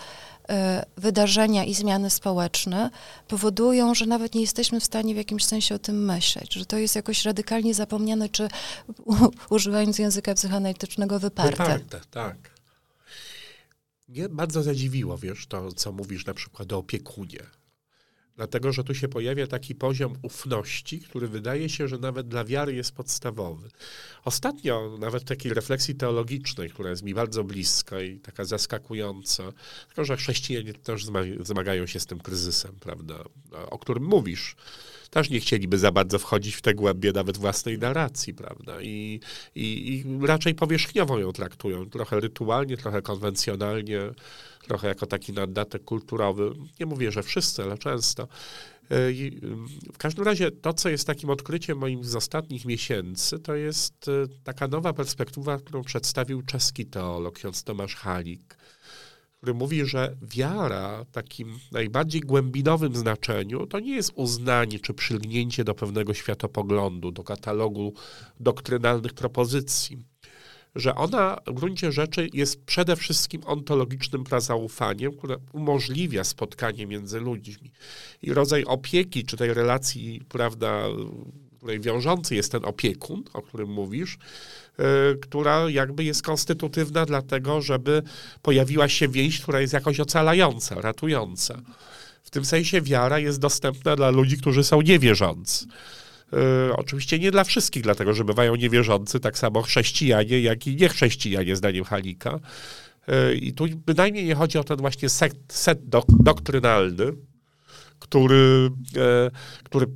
[0.48, 2.90] E, wydarzenia i zmiany społeczne
[3.28, 6.78] powodują, że nawet nie jesteśmy w stanie w jakimś sensie o tym myśleć, że to
[6.78, 8.48] jest jakoś radykalnie zapomniane, czy
[9.50, 11.50] używając języka psychoanalitycznego, wyparte.
[11.50, 12.36] Wyparte, tak.
[14.08, 17.40] Mnie bardzo zadziwiło, wiesz, to, co mówisz na przykład o opiekunie.
[18.36, 22.74] Dlatego, że tu się pojawia taki poziom ufności, który wydaje się, że nawet dla wiary
[22.74, 23.68] jest podstawowy.
[24.24, 29.52] Ostatnio, nawet takiej refleksji teologicznej, która jest mi bardzo bliska i taka zaskakująca,
[29.86, 31.04] tylko że chrześcijanie też
[31.40, 33.24] zmagają się z tym kryzysem, prawda,
[33.70, 34.56] o którym mówisz
[35.14, 38.82] też nie chcieliby za bardzo wchodzić w te głębie nawet własnej narracji, prawda?
[38.82, 39.20] I,
[39.54, 44.00] i, i raczej powierzchniowo ją traktują, trochę rytualnie, trochę konwencjonalnie,
[44.68, 46.52] trochę jako taki naddatek kulturowy.
[46.80, 48.22] Nie mówię, że wszyscy, ale często.
[48.22, 48.96] E,
[49.92, 54.26] w każdym razie to, co jest takim odkryciem moim z ostatnich miesięcy, to jest e,
[54.44, 58.56] taka nowa perspektywa, którą przedstawił czeski teolog, ksiądz Tomasz Halik
[59.44, 65.64] który mówi, że wiara w takim najbardziej głębinowym znaczeniu to nie jest uznanie czy przylgnięcie
[65.64, 67.94] do pewnego światopoglądu, do katalogu
[68.40, 69.98] doktrynalnych propozycji.
[70.74, 77.70] Że ona w gruncie rzeczy jest przede wszystkim ontologicznym prazaufaniem, które umożliwia spotkanie między ludźmi.
[78.22, 80.84] I rodzaj opieki, czy tej relacji, prawda,
[81.64, 84.18] której wiążący jest ten opiekun, o którym mówisz,
[84.78, 84.84] yy,
[85.22, 88.02] która jakby jest konstytutywna dlatego, żeby
[88.42, 91.62] pojawiła się więź, która jest jakoś ocalająca, ratująca.
[92.22, 95.66] W tym sensie wiara jest dostępna dla ludzi, którzy są niewierzący.
[96.34, 101.56] Yy, oczywiście nie dla wszystkich, dlatego że bywają niewierzący, tak samo chrześcijanie, jak i niechrześcijanie,
[101.56, 102.40] zdaniem Halika.
[103.08, 107.12] Yy, I tu bynajmniej nie chodzi o ten właśnie set, set dok doktrynalny,
[108.04, 109.30] który, e,
[109.64, 109.86] który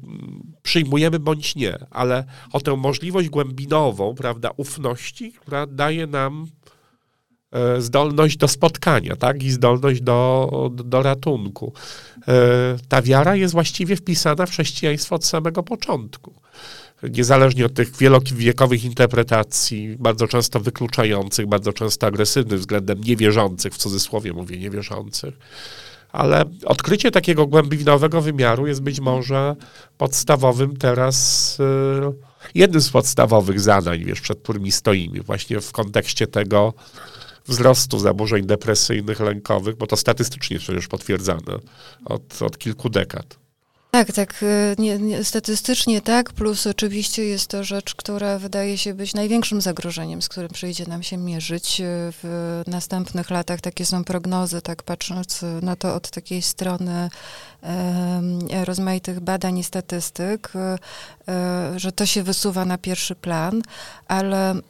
[0.62, 6.57] przyjmujemy bądź nie, ale o tę możliwość głębinową, prawda, ufności, która daje nam e,
[7.78, 11.72] zdolność do spotkania, tak, i zdolność do, do, ratunku.
[12.28, 12.32] E,
[12.88, 16.34] ta wiara jest właściwie wpisana w chrześcijaństwo od samego początku.
[17.02, 24.32] Niezależnie od tych wielowiekowych interpretacji, bardzo często wykluczających, bardzo często agresywnych względem niewierzących, w cudzysłowie
[24.32, 25.34] mówię niewierzących,
[26.12, 29.56] ale odkrycie takiego głębinowego wymiaru jest być może
[29.98, 36.74] podstawowym teraz, y, jednym z podstawowych zadań, wiesz, przed którymi stoimy, właśnie w kontekście tego
[37.48, 41.58] wzrostu zaburzeń depresyjnych, lękowych, bo to statystycznie przecież potwierdzane
[42.04, 43.38] od, od kilku dekad.
[43.90, 48.94] Tak, tak, y, nie, nie, statystycznie tak, plus oczywiście jest to rzecz, która wydaje się
[48.94, 51.84] być największym zagrożeniem, z którym przyjdzie nam się mierzyć y,
[52.22, 53.61] w następnych latach.
[53.61, 57.11] Takie są prognozy, tak patrząc na to od takiej strony
[58.64, 63.62] rozmaitych badań i statystyk, y, że to się wysuwa na pierwszy plan,
[64.09, 64.62] ale mm,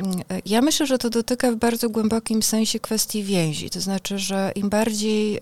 [0.46, 3.70] ja myślę, że to dotyka w bardzo głębokim sensie kwestii więzi.
[3.70, 5.40] To znaczy, że im bardziej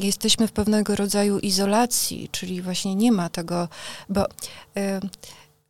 [0.00, 3.68] jesteśmy w pewnego rodzaju izolacji, czyli właśnie nie ma tego,
[4.08, 4.26] bo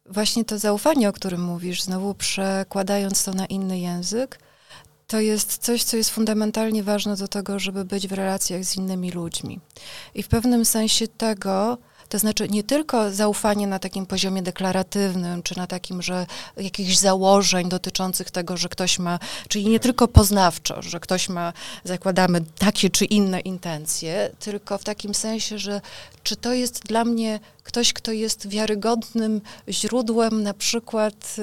[0.06, 4.38] właśnie to zaufanie, o którym mówisz, znowu przekładając to na inny język,
[5.06, 9.10] to jest coś, co jest fundamentalnie ważne do tego, żeby być w relacjach z innymi
[9.10, 9.60] ludźmi.
[10.14, 15.56] I w pewnym sensie tego, to znaczy nie tylko zaufanie na takim poziomie deklaratywnym, czy
[15.56, 21.00] na takim, że jakichś założeń dotyczących tego, że ktoś ma, czyli nie tylko poznawczo, że
[21.00, 21.52] ktoś ma,
[21.84, 25.80] zakładamy, takie czy inne intencje, tylko w takim sensie, że
[26.26, 31.36] czy to jest dla mnie ktoś, kto jest wiarygodnym źródłem na przykład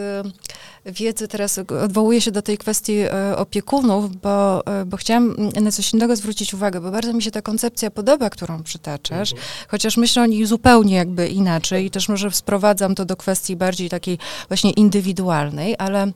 [0.85, 5.71] y, wiedzy, teraz odwołuję się do tej kwestii y, opiekunów, bo, y, bo chciałam na
[5.71, 9.49] coś innego zwrócić uwagę, bo bardzo mi się ta koncepcja podoba, którą przytaczasz, mhm.
[9.67, 13.89] chociaż myślę o niej zupełnie jakby inaczej i też może sprowadzam to do kwestii bardziej
[13.89, 14.17] takiej
[14.47, 16.11] właśnie indywidualnej, ale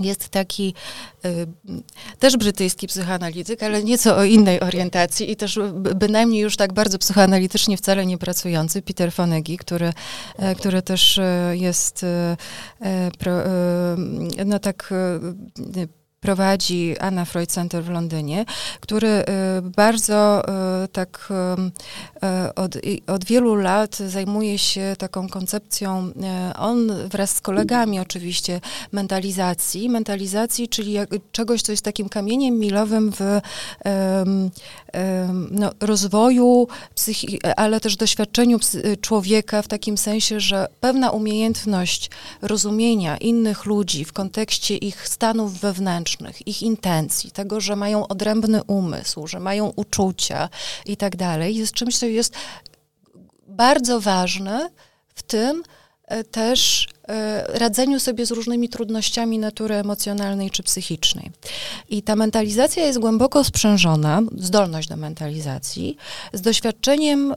[0.00, 0.74] jest taki
[1.24, 1.46] y,
[2.18, 7.76] też brytyjski psychoanalityk, ale nieco o innej orientacji i też bynajmniej już tak bardzo psychoanalitycznie
[7.76, 9.92] wcale nie pracujący, Peter Fonegy, który,
[10.38, 12.36] e, który też e, jest e,
[13.18, 13.32] pro,
[14.46, 14.94] no tak
[16.26, 18.44] prowadzi Anna Freud Center w Londynie,
[18.80, 19.24] który
[19.62, 20.42] bardzo
[20.92, 21.28] tak
[22.56, 26.12] od, od wielu lat zajmuje się taką koncepcją,
[26.58, 28.60] on wraz z kolegami oczywiście,
[28.92, 29.88] mentalizacji.
[29.88, 33.40] Mentalizacji, czyli jak, czegoś, co jest takim kamieniem milowym w um,
[34.94, 38.58] um, no, rozwoju, psychi- ale też doświadczeniu
[39.00, 42.10] człowieka w takim sensie, że pewna umiejętność
[42.42, 46.15] rozumienia innych ludzi w kontekście ich stanów wewnętrznych,
[46.46, 50.48] ich intencji, tego, że mają odrębny umysł, że mają uczucia
[50.86, 52.34] i tak dalej, jest czymś, co jest
[53.46, 54.70] bardzo ważne
[55.14, 55.62] w tym
[56.04, 56.88] e, też
[57.48, 61.30] radzeniu sobie z różnymi trudnościami natury emocjonalnej czy psychicznej.
[61.88, 65.96] I ta mentalizacja jest głęboko sprzężona, zdolność do mentalizacji,
[66.32, 67.34] z doświadczeniem y,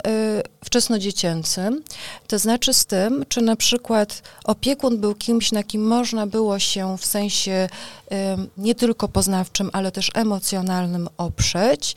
[0.66, 1.84] wczesnodziecięcym,
[2.28, 6.98] to znaczy z tym, czy na przykład opiekun był kimś, na kim można było się
[6.98, 7.68] w sensie
[8.12, 8.16] y,
[8.58, 11.96] nie tylko poznawczym, ale też emocjonalnym oprzeć,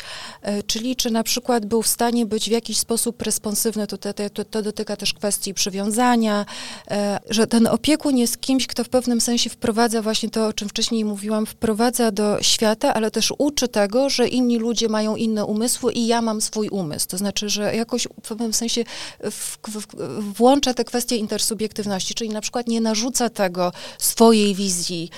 [0.67, 4.45] czyli czy na przykład był w stanie być w jakiś sposób responsywny, to, to, to,
[4.45, 6.47] to dotyka też kwestii przywiązania,
[7.31, 10.69] że ten ten opiekun jest kimś, kto w pewnym sensie wprowadza właśnie to, o czym
[10.69, 15.93] wcześniej mówiłam, wprowadza do świata, ale też uczy tego, że inni ludzie mają inne umysły
[15.93, 17.09] i ja mam swój umysł.
[17.09, 18.85] To znaczy, że jakoś w pewnym sensie
[19.31, 19.87] w, w,
[20.35, 25.11] włącza te kwestie intersubiektywności, czyli na przykład nie narzuca tego swojej wizji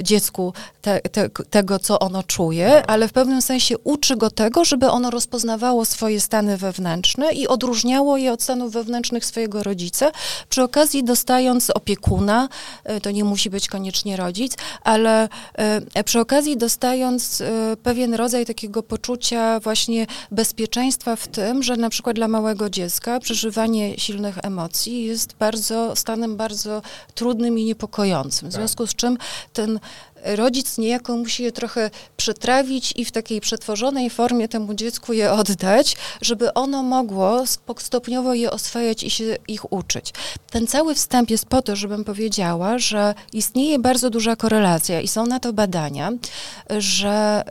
[0.00, 4.64] y, dziecku, te, te, tego, co ono czuje, ale w pewnym sensie uczy go tego,
[4.64, 10.10] żeby ono rozpoznawało swoje stany wewnętrzne i odróżniało je od stanów wewnętrznych swojego rodzica,
[10.48, 12.48] przy okazji dostając opiekę opiekuna,
[12.84, 14.52] e, to nie musi być koniecznie rodzic,
[14.84, 21.76] ale e, przy okazji dostając e, pewien rodzaj takiego poczucia właśnie bezpieczeństwa w tym, że
[21.76, 26.82] na przykład dla małego dziecka przeżywanie silnych emocji jest bardzo, stanem bardzo
[27.14, 28.48] trudnym i niepokojącym.
[28.48, 28.60] W tak.
[28.60, 29.18] związku z czym
[29.52, 29.80] ten
[30.24, 35.96] rodzic niejako musi je trochę przetrawić i w takiej przetworzonej formie temu dziecku je oddać,
[36.20, 37.44] żeby ono mogło
[37.78, 40.12] stopniowo je oswajać i się ich uczyć.
[40.50, 45.26] Ten cały wstęp jest po to, żebym powiedziała, że istnieje bardzo duża korelacja i są
[45.26, 46.12] na to badania,
[46.70, 47.42] że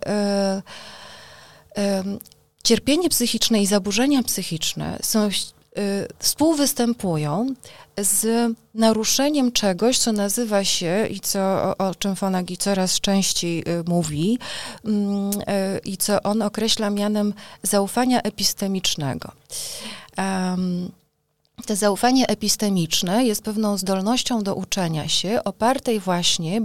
[1.76, 2.20] yy, yy,
[2.64, 5.30] cierpienie psychiczne i zaburzenia psychiczne są
[6.20, 7.56] współwystępują
[7.98, 11.40] z naruszeniem czegoś, co nazywa się i co,
[11.78, 14.40] o, czym Fonagi coraz częściej y, mówi
[14.86, 19.32] mm, y, i co on określa mianem zaufania epistemicznego.
[21.66, 26.62] To zaufanie epistemiczne jest pewną zdolnością do uczenia się, opartej właśnie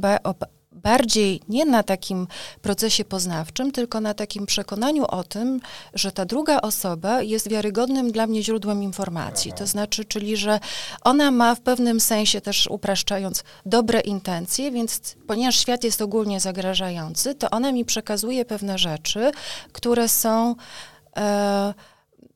[0.75, 2.27] bardziej nie na takim
[2.63, 5.61] procesie poznawczym, tylko na takim przekonaniu o tym,
[5.95, 9.53] że ta druga osoba jest wiarygodnym dla mnie źródłem informacji.
[9.53, 10.61] To znaczy, czyli że
[11.03, 17.35] ona ma w pewnym sensie też upraszczając dobre intencje, więc ponieważ świat jest ogólnie zagrażający,
[17.35, 19.33] to ona mi przekazuje pewne rzeczy,
[19.73, 20.55] które są.
[21.17, 21.75] E,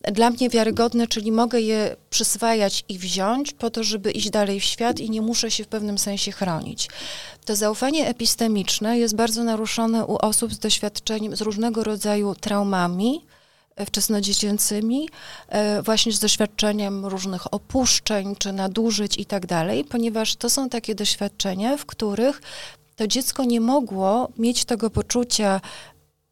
[0.05, 4.65] dla mnie wiarygodne, czyli mogę je przyswajać i wziąć po to, żeby iść dalej w
[4.65, 6.89] świat i nie muszę się w pewnym sensie chronić.
[7.45, 13.25] To zaufanie epistemiczne jest bardzo naruszone u osób z doświadczeniem, z różnego rodzaju traumami,
[13.77, 15.09] e, wczesnodziecięcymi,
[15.49, 20.95] e, właśnie z doświadczeniem różnych opuszczeń czy nadużyć i tak dalej, ponieważ to są takie
[20.95, 22.41] doświadczenia, w których
[22.97, 25.61] to dziecko nie mogło mieć tego poczucia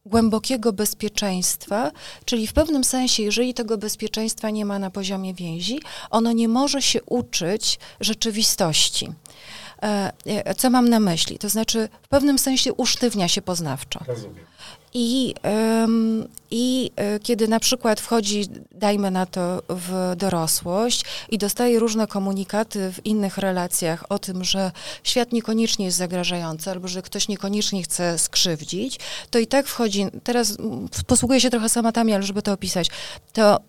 [0.06, 1.90] głębokiego bezpieczeństwa,
[2.24, 5.80] czyli w pewnym sensie, jeżeli tego bezpieczeństwa nie ma na poziomie więzi,
[6.10, 9.12] ono nie może się uczyć rzeczywistości.
[9.82, 11.38] E, e, co mam na myśli?
[11.38, 14.00] To znaczy, w pewnym sensie usztywnia się poznawczo.
[14.06, 14.44] Rozumiem.
[14.98, 15.34] I,
[16.50, 22.92] I e, kiedy na przykład wchodzi, dajmy na to, w dorosłość i dostaje różne komunikaty
[22.92, 24.72] w innych relacjach o tym, że
[25.04, 28.98] świat niekoniecznie jest zagrażający albo że ktoś niekoniecznie chce skrzywdzić,
[29.30, 30.56] to i tak wchodzi, teraz
[31.06, 32.90] posługuję się trochę samatami, ale żeby to opisać,
[33.32, 33.60] to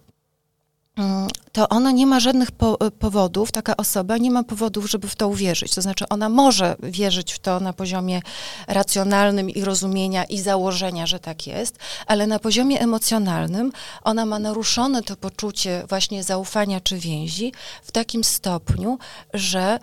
[1.51, 5.27] to ona nie ma żadnych po, powodów, taka osoba nie ma powodów, żeby w to
[5.27, 5.75] uwierzyć.
[5.75, 8.21] To znaczy, ona może wierzyć w to na poziomie
[8.67, 11.77] racjonalnym i rozumienia i założenia, że tak jest,
[12.07, 13.71] ale na poziomie emocjonalnym
[14.03, 18.97] ona ma naruszone to poczucie właśnie zaufania czy więzi w takim stopniu,
[19.33, 19.79] że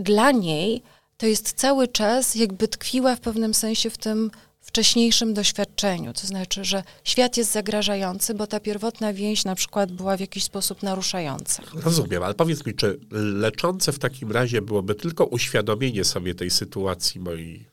[0.00, 0.82] dla niej
[1.16, 4.30] to jest cały czas jakby tkwiła w pewnym sensie w tym
[4.60, 6.12] wcześniejszym doświadczeniu.
[6.12, 10.44] To znaczy, że świat jest zagrażający, bo ta pierwotna więź na przykład była w jakiś
[10.44, 11.62] sposób naruszająca.
[11.74, 17.20] Rozumiem, ale powiedz mi, czy leczące w takim razie byłoby tylko uświadomienie sobie tej sytuacji
[17.20, 17.66] mojej,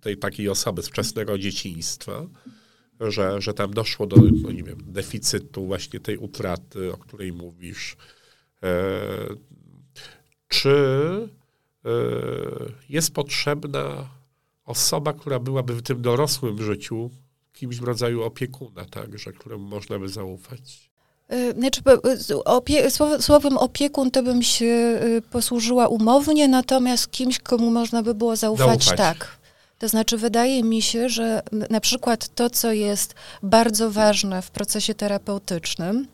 [0.00, 2.26] tej takiej osoby z wczesnego dzieciństwa,
[3.00, 7.96] że, że tam doszło do, no nie wiem, deficytu właśnie tej utraty, o której mówisz.
[8.62, 8.68] E,
[10.48, 10.68] czy
[11.84, 11.88] e,
[12.88, 14.08] jest potrzebna
[14.64, 17.10] osoba, która byłaby w tym dorosłym życiu
[17.52, 20.90] kimś w rodzaju opiekuna, tak, że któremu można by zaufać.
[21.32, 21.82] Y, znaczy,
[22.44, 22.88] opie,
[23.20, 28.84] słowem opiekun to bym się y, posłużyła umownie, natomiast kimś, komu można by było zaufać,
[28.84, 28.98] zaufać.
[28.98, 29.38] tak.
[29.78, 34.94] To znaczy, wydaje mi się, że na przykład to, co jest bardzo ważne w procesie
[34.94, 36.06] terapeutycznym,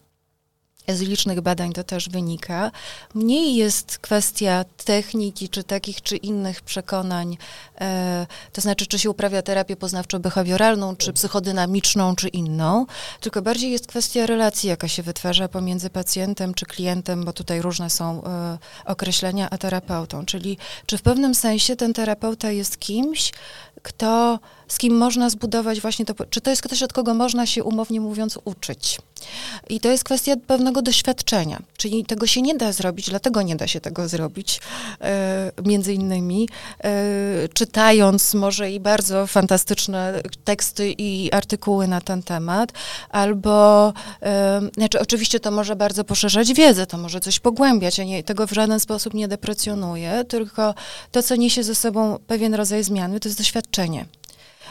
[0.89, 2.70] z licznych badań to też wynika.
[3.14, 7.36] Mniej jest kwestia techniki, czy takich, czy innych przekonań,
[7.80, 12.86] e, to znaczy, czy się uprawia terapię poznawczo-behawioralną, czy psychodynamiczną, czy inną,
[13.20, 17.91] tylko bardziej jest kwestia relacji, jaka się wytwarza pomiędzy pacjentem czy klientem, bo tutaj różne
[17.91, 20.24] są e, określenia, a terapeutą.
[20.24, 23.32] Czyli, czy w pewnym sensie ten terapeuta jest kimś,
[23.82, 24.39] kto,
[24.69, 28.01] z kim można zbudować właśnie to, czy to jest ktoś, od kogo można się umownie
[28.01, 28.99] mówiąc uczyć.
[29.69, 33.66] I to jest kwestia pewnego doświadczenia, czyli tego się nie da zrobić, dlatego nie da
[33.66, 34.61] się tego zrobić,
[35.01, 36.49] e, między innymi
[36.85, 36.91] e,
[37.55, 42.73] czytając może i bardzo fantastyczne teksty i artykuły na ten temat,
[43.11, 43.93] albo,
[44.23, 48.47] e, znaczy oczywiście to może bardzo poszerzać wiedzę, to może coś pogłębiać, ja nie, tego
[48.47, 50.75] w żaden sposób nie deprecjonuję, tylko
[51.12, 54.18] to, co niesie ze sobą pewien rodzaj zmiany, to jest doświadczenie.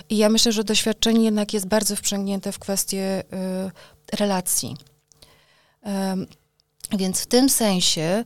[0.10, 3.24] I ja myślę, że doświadczenie jednak jest bardzo wprzęgnięte w kwestie
[4.14, 4.76] y, relacji.
[6.92, 8.24] Więc w tym sensie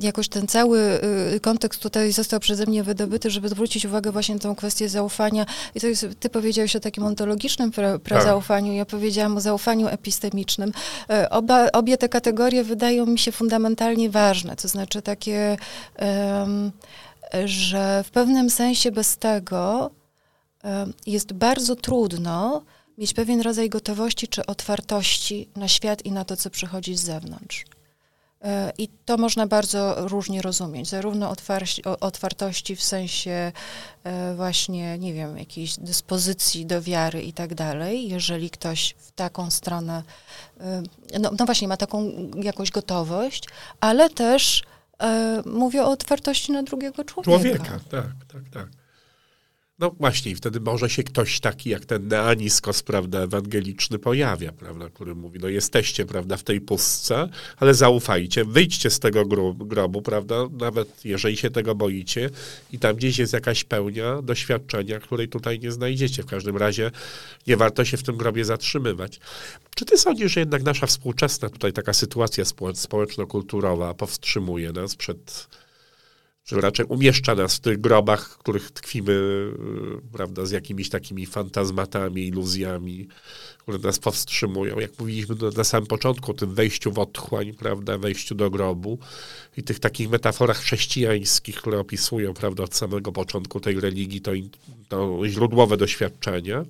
[0.00, 1.00] jakoś ten cały
[1.34, 5.46] y, kontekst tutaj został przeze mnie wydobyty, żeby zwrócić uwagę właśnie na tą kwestię zaufania.
[5.74, 8.76] I to jest, ty powiedziałeś o takim ontologicznym pra, prazaufaniu, tak.
[8.76, 10.72] ja powiedziałam o zaufaniu epistemicznym.
[11.10, 15.56] E, oba, obie te kategorie wydają mi się fundamentalnie ważne, to znaczy takie,
[17.44, 19.90] że w pewnym sensie bez tego
[21.06, 22.62] jest bardzo trudno
[22.98, 27.64] mieć pewien rodzaj gotowości czy otwartości na świat i na to, co przychodzi z zewnątrz.
[28.42, 31.34] E, I to można bardzo różnie rozumieć, zarówno
[32.00, 33.52] otwartości w sensie
[34.04, 39.50] e, właśnie, nie wiem, jakiejś dyspozycji do wiary i tak dalej, jeżeli ktoś w taką
[39.50, 40.02] stronę,
[40.60, 40.82] e,
[41.20, 42.12] no, no właśnie, ma taką
[42.42, 43.48] jakąś gotowość,
[43.80, 44.62] ale też
[45.46, 47.40] mówię o otwartości na drugiego człowieka.
[47.40, 48.85] Człowieka, tak, tak, tak.
[49.78, 54.90] No właśnie, i wtedy może się ktoś taki jak ten Neaniskos, prawda, ewangeliczny pojawia, prawda,
[54.90, 59.24] który mówi, no jesteście, prawda, w tej pustce, ale zaufajcie, wyjdźcie z tego
[59.58, 62.30] grobu, prawda, nawet jeżeli się tego boicie
[62.72, 66.22] i tam gdzieś jest jakaś pełnia doświadczenia, której tutaj nie znajdziecie.
[66.22, 66.90] W każdym razie
[67.46, 69.20] nie warto się w tym grobie zatrzymywać.
[69.74, 75.48] Czy ty sądzisz, że jednak nasza współczesna tutaj taka sytuacja społeczno-kulturowa powstrzymuje nas przed
[76.46, 81.26] że raczej umieszcza nas w tych grobach, w których tkwimy, y, prawda, z jakimiś takimi
[81.26, 83.08] fantazmatami, iluzjami,
[83.58, 84.80] które nas powstrzymują.
[84.80, 88.98] Jak mówiliśmy na samym początku o tym wejściu w otchłań, prawda, wejściu do grobu
[89.56, 94.32] i tych takich metaforach chrześcijańskich, które opisują, prawda, od samego początku tej religii, to,
[94.88, 96.64] to źródłowe doświadczenia,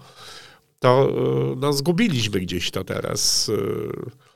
[0.78, 1.10] to
[1.52, 3.48] y, no, zgubiliśmy gdzieś to teraz.
[3.48, 4.26] Y,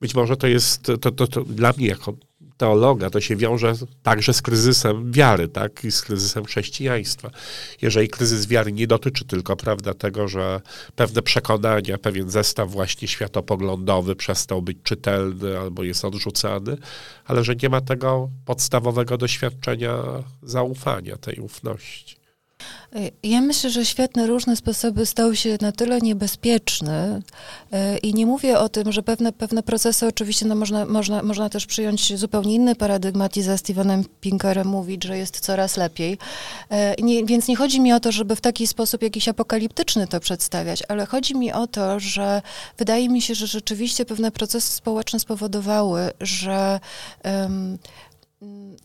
[0.00, 2.14] być może to jest, to, to, to dla mnie jako
[2.62, 7.30] teologa, to się wiąże także z kryzysem wiary, tak, i z kryzysem chrześcijaństwa.
[7.82, 10.60] Jeżeli kryzys wiary nie dotyczy tylko, prawda, tego, że
[10.96, 16.76] pewne przekonania, pewien zestaw właśnie światopoglądowy przestał być czytelny albo jest odrzucany,
[17.24, 19.96] ale że nie ma tego podstawowego doświadczenia
[20.42, 22.21] zaufania, tej ufności.
[23.22, 27.22] Ja myślę, że świat na różne sposoby stał się na tyle niebezpieczny
[27.72, 31.48] e, i nie mówię o tym, że pewne, pewne procesy oczywiście no można, można, można
[31.48, 36.18] też przyjąć zupełnie inny paradygmat i za Stevenem Pinkerem mówić, że jest coraz lepiej.
[36.70, 40.20] E, nie, więc nie chodzi mi o to, żeby w taki sposób jakiś apokaliptyczny to
[40.20, 42.42] przedstawiać, ale chodzi mi o to, że
[42.78, 46.80] wydaje mi się, że rzeczywiście pewne procesy społeczne spowodowały, że
[47.24, 47.78] um,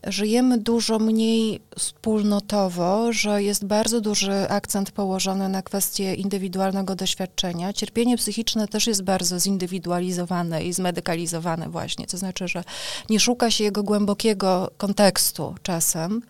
[0.07, 7.73] żyjemy dużo mniej wspólnotowo, że jest bardzo duży akcent położony na kwestię indywidualnego doświadczenia.
[7.73, 12.63] Cierpienie psychiczne też jest bardzo zindywidualizowane i zmedykalizowane właśnie, to znaczy, że
[13.09, 16.21] nie szuka się jego głębokiego kontekstu czasem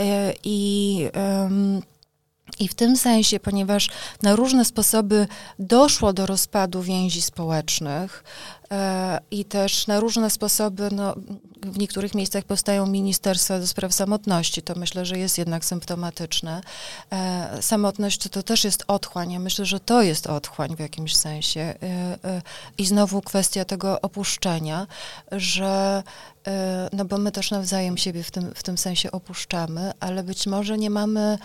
[0.00, 1.08] e, i
[2.60, 3.88] i w tym sensie, ponieważ
[4.22, 5.26] na różne sposoby
[5.58, 8.24] doszło do rozpadu więzi społecznych
[9.30, 11.14] i też na różne sposoby, no,
[11.62, 16.60] w niektórych miejscach powstają ministerstwa do spraw samotności, to myślę, że jest jednak symptomatyczne.
[17.12, 19.32] E, samotność to, też jest otchłań.
[19.32, 21.60] Ja myślę, że to jest otchłań w jakimś sensie.
[21.60, 21.74] E,
[22.24, 22.42] e,
[22.78, 24.86] I znowu kwestia tego opuszczenia,
[25.32, 26.33] że e,
[26.92, 30.78] no bo my też nawzajem siebie w tym, w tym sensie opuszczamy, ale być może
[30.78, 31.38] nie mamy,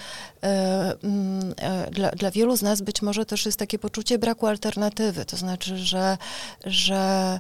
[0.44, 4.48] e, mm, e, dla, dla wielu z nas być może też jest takie poczucie braku
[4.48, 6.18] alternatywy, to znaczy, że,
[6.66, 7.40] że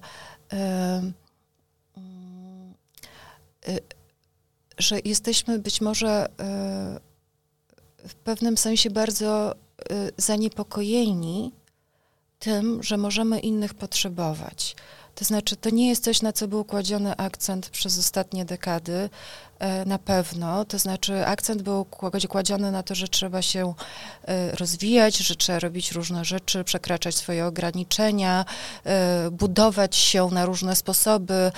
[3.67, 3.79] Y,
[4.77, 6.27] że jesteśmy być może
[8.07, 9.55] w pewnym sensie bardzo
[10.17, 11.51] zaniepokojeni
[12.39, 14.75] tym, że możemy innych potrzebować.
[15.19, 19.09] To znaczy, to nie jest coś, na co był kładziony akcent przez ostatnie dekady,
[19.85, 21.85] na pewno, to znaczy akcent był
[22.29, 23.73] kładziony na to, że trzeba się
[24.25, 28.45] e, rozwijać, że trzeba robić różne rzeczy, przekraczać swoje ograniczenia,
[28.85, 31.51] e, budować się na różne sposoby.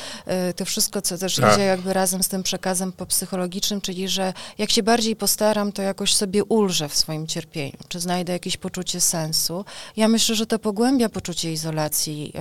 [0.56, 1.54] To wszystko, co też tak.
[1.54, 6.16] idzie jakby razem z tym przekazem popsychologicznym, czyli że jak się bardziej postaram, to jakoś
[6.16, 9.66] sobie ulżę w swoim cierpieniu, czy znajdę jakieś poczucie sensu.
[9.98, 12.34] Ja myślę, że to pogłębia poczucie izolacji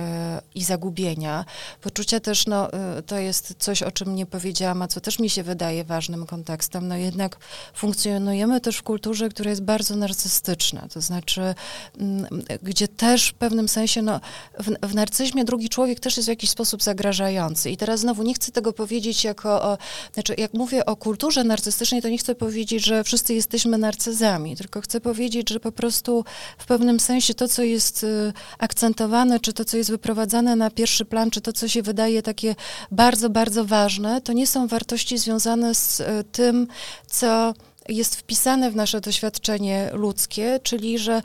[0.55, 1.45] i zagubienia.
[1.81, 2.69] Poczucie też, no,
[3.05, 5.50] to jest coś, o czym nie powiedziałam, a co też mi się wydaje
[5.85, 6.87] ważnym kontekstem.
[6.87, 7.37] No jednak
[7.73, 11.55] funkcjonujemy też w kulturze, która jest bardzo narcystyczna, to znaczy,
[11.99, 12.25] mm,
[12.63, 14.19] gdzie też w pewnym sensie, no,
[14.59, 17.69] w, w narcyzmie drugi człowiek też jest w jakiś sposób zagrażający.
[17.69, 19.77] I teraz znowu nie chcę tego powiedzieć jako, o,
[20.13, 24.81] znaczy jak mówię o kulturze narcystycznej, to nie chcę powiedzieć, że wszyscy jesteśmy narcyzami, tylko
[24.81, 26.25] chcę powiedzieć, że po prostu
[26.57, 31.05] w pewnym sensie to, co jest y, akcentowane, czy to, co jest wyprowadzane na pierwszy
[31.05, 32.55] plan, czy to, co się wydaje takie
[32.91, 36.67] bardzo, bardzo ważne, to nie są wartości związane związane z e, tym,
[37.07, 37.53] co
[37.89, 41.21] jest wpisane w nasze doświadczenie ludzkie, czyli że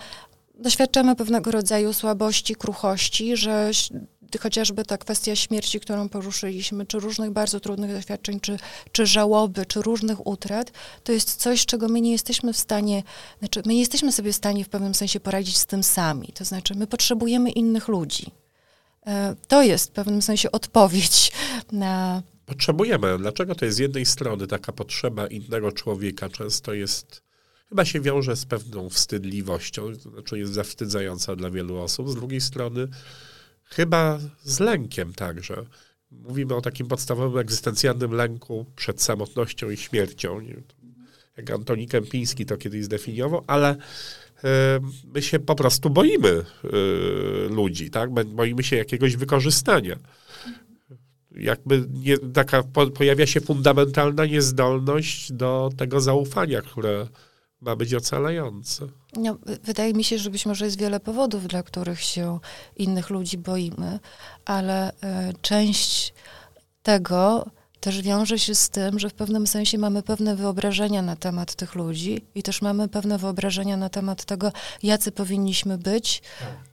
[0.54, 3.70] doświadczamy pewnego rodzaju słabości, kruchości, że
[4.40, 8.58] chociażby ta kwestia śmierci, którą poruszyliśmy, czy różnych bardzo trudnych doświadczeń, czy,
[8.92, 10.72] czy żałoby, czy różnych utrat,
[11.04, 13.02] to jest coś, czego my nie jesteśmy w stanie,
[13.38, 16.28] znaczy my nie jesteśmy sobie w stanie w pewnym sensie poradzić z tym sami.
[16.34, 18.30] To znaczy my potrzebujemy innych ludzi.
[19.06, 21.32] E, to jest w pewnym sensie odpowiedź
[21.72, 23.18] na potrzebujemy.
[23.18, 27.22] Dlaczego to jest z jednej strony taka potrzeba innego człowieka często jest,
[27.68, 32.40] chyba się wiąże z pewną wstydliwością, to znaczy jest zawstydzająca dla wielu osób, z drugiej
[32.40, 32.88] strony
[33.64, 35.66] chyba z lękiem także.
[36.10, 40.40] Mówimy o takim podstawowym egzystencjalnym lęku przed samotnością i śmiercią.
[41.36, 43.76] Jak Antoni Kępiński to kiedyś zdefiniował, ale
[45.14, 48.10] my się po prostu boimy y, ludzi, tak?
[48.24, 49.98] Boimy się jakiegoś wykorzystania
[51.36, 57.06] jakby nie, taka po, pojawia się fundamentalna niezdolność do tego zaufania, które
[57.60, 58.86] ma być ocalające.
[59.16, 62.38] No, wydaje mi się, że być może jest wiele powodów, dla których się
[62.76, 63.98] innych ludzi boimy,
[64.44, 64.94] ale y,
[65.42, 66.14] część
[66.82, 67.46] tego
[67.86, 71.74] też wiąże się z tym, że w pewnym sensie mamy pewne wyobrażenia na temat tych
[71.74, 76.22] ludzi i też mamy pewne wyobrażenia na temat tego, jacy powinniśmy być,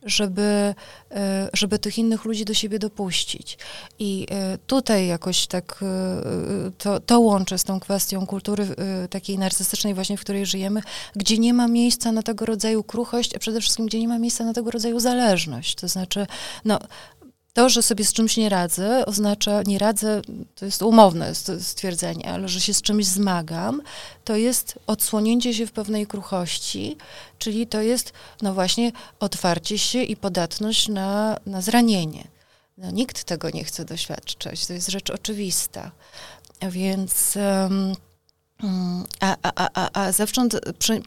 [0.04, 0.76] żeby,
[1.12, 3.58] e, żeby tych innych ludzi do siebie dopuścić.
[4.00, 8.68] I e, tutaj jakoś tak e, to, to łączę z tą kwestią kultury
[9.10, 10.82] takiej narcystycznej właśnie, w której żyjemy,
[11.16, 14.44] gdzie nie ma miejsca na tego rodzaju kruchość, a przede wszystkim, gdzie nie ma miejsca
[14.44, 15.76] na tego rodzaju zależność.
[15.76, 16.28] To znaczy,
[16.66, 16.80] no,
[17.54, 20.22] to, że sobie z czymś nie radzę, oznacza, nie radzę,
[20.56, 23.82] to jest umowne stwierdzenie, ale że się z czymś zmagam,
[24.24, 26.98] to jest odsłonięcie się w pewnej kruchości,
[27.38, 32.28] czyli to jest, no właśnie, otwarcie się i podatność na, na zranienie.
[32.78, 35.92] No, nikt tego nie chce doświadczać, to jest rzecz oczywista.
[36.62, 37.36] Więc.
[37.36, 37.96] Um,
[39.20, 40.60] a, a, a, a zewsząd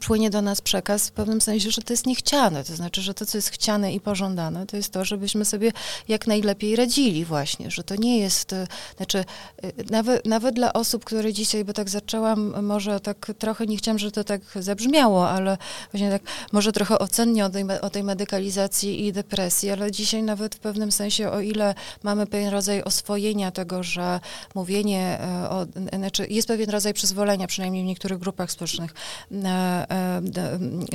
[0.07, 2.65] płynie do nas przekaz w pewnym sensie, że to jest niechciane.
[2.65, 5.73] To znaczy, że to, co jest chciane i pożądane, to jest to, żebyśmy sobie
[6.09, 9.19] jak najlepiej radzili właśnie, że to nie jest, e, znaczy
[9.63, 13.99] e, nawet, nawet dla osób, które dzisiaj, bo tak zaczęłam, może tak trochę, nie chciałam,
[13.99, 15.59] żeby to tak zabrzmiało, ale
[15.93, 20.55] właśnie tak może trochę ocennie o tej, o tej medykalizacji i depresji, ale dzisiaj nawet
[20.55, 24.21] w pewnym sensie, o ile mamy pewien rodzaj oswojenia tego, że
[24.55, 28.95] mówienie e, o, znaczy jest pewien rodzaj przyzwolenia przynajmniej w niektórych grupach społecznych,
[29.33, 30.41] e, do,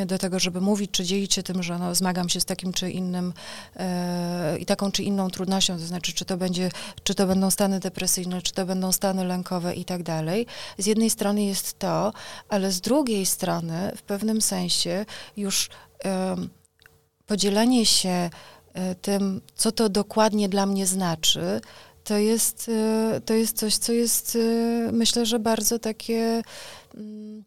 [0.05, 2.91] do tego, żeby mówić czy dzielić się tym, że no, zmagam się z takim czy
[2.91, 3.33] innym
[3.75, 6.69] e, i taką czy inną trudnością, to znaczy, czy to będzie,
[7.03, 10.45] czy to będą stany depresyjne, czy to będą stany lękowe i tak dalej.
[10.77, 12.13] Z jednej strony jest to,
[12.49, 15.05] ale z drugiej strony w pewnym sensie
[15.37, 15.69] już
[17.31, 18.29] podzielenie się
[18.73, 21.61] e, tym, co to dokładnie dla mnie znaczy,
[22.11, 26.41] to jest, y, to jest coś, co jest, y, myślę, że bardzo takie
[26.95, 27.43] mm,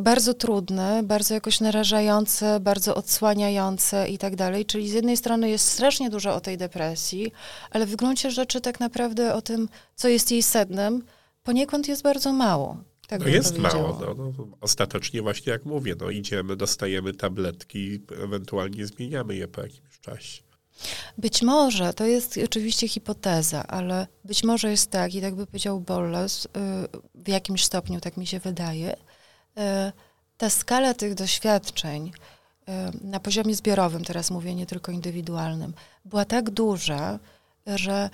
[0.00, 4.66] bardzo trudne, bardzo jakoś narażające, bardzo odsłaniające i tak dalej.
[4.66, 7.32] Czyli z jednej strony jest strasznie dużo o tej depresji,
[7.70, 11.02] ale w gruncie rzeczy tak naprawdę o tym, co jest jej sednem,
[11.42, 12.76] poniekąd jest bardzo mało.
[13.08, 13.98] Tak no jest mało.
[14.00, 20.00] No, no, ostatecznie właśnie jak mówię, no idziemy, dostajemy tabletki, ewentualnie zmieniamy je po jakimś
[20.00, 20.53] czasie.
[21.18, 25.80] Być może, to jest oczywiście hipoteza, ale być może jest tak, i tak by powiedział
[25.80, 26.48] Bolles, y,
[27.14, 28.96] w jakimś stopniu, tak mi się wydaje, y,
[30.36, 32.72] ta skala tych doświadczeń y,
[33.06, 37.18] na poziomie zbiorowym, teraz mówię, nie tylko indywidualnym, była tak duża,
[37.66, 38.10] że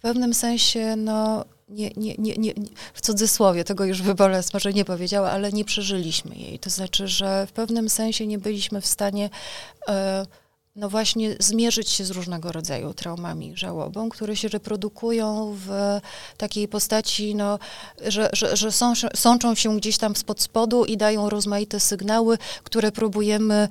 [0.00, 2.52] pewnym sensie, no, nie, nie, nie, nie,
[2.94, 6.58] w cudzysłowie, tego już Wyboles może nie powiedziała, ale nie przeżyliśmy jej.
[6.58, 9.30] To znaczy, że w pewnym sensie nie byliśmy w stanie
[10.80, 16.00] no właśnie zmierzyć się z różnego rodzaju traumami, żałobą, które się reprodukują w
[16.36, 17.58] takiej postaci, no,
[18.06, 22.92] że, że, że są, sączą się gdzieś tam spod spodu i dają rozmaite sygnały, które
[22.92, 23.68] próbujemy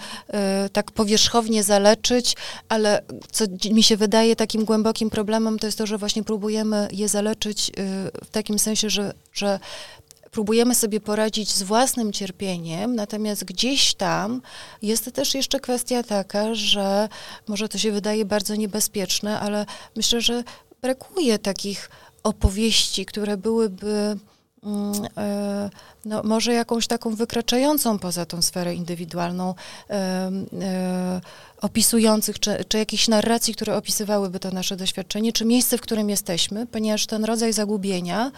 [0.66, 2.36] y, tak powierzchownie zaleczyć,
[2.70, 3.02] ale
[3.32, 7.70] co mi się wydaje takim głębokim problemem, to jest to, że właśnie próbujemy je zaleczyć
[7.70, 7.74] y,
[8.26, 9.60] w takim sensie, że, że
[10.32, 14.42] próbujemy sobie poradzić z własnym cierpieniem, natomiast gdzieś tam
[14.82, 17.10] jest też jeszcze kwestia taka, że
[17.48, 19.66] może to się wydaje bardzo niebezpieczne, ale
[19.96, 20.44] myślę, że
[20.82, 21.90] brakuje takich
[22.24, 24.18] opowieści, które byłyby
[24.64, 25.70] mm, e,
[26.06, 29.56] no, może jakąś taką wykraczającą poza tą sferę indywidualną
[29.90, 31.22] e,
[31.62, 36.68] opisujących, czy, czy jakichś narracji, które opisywałyby to nasze doświadczenie, czy miejsce, w którym jesteśmy,
[36.68, 38.32] ponieważ ten rodzaj zagubienia,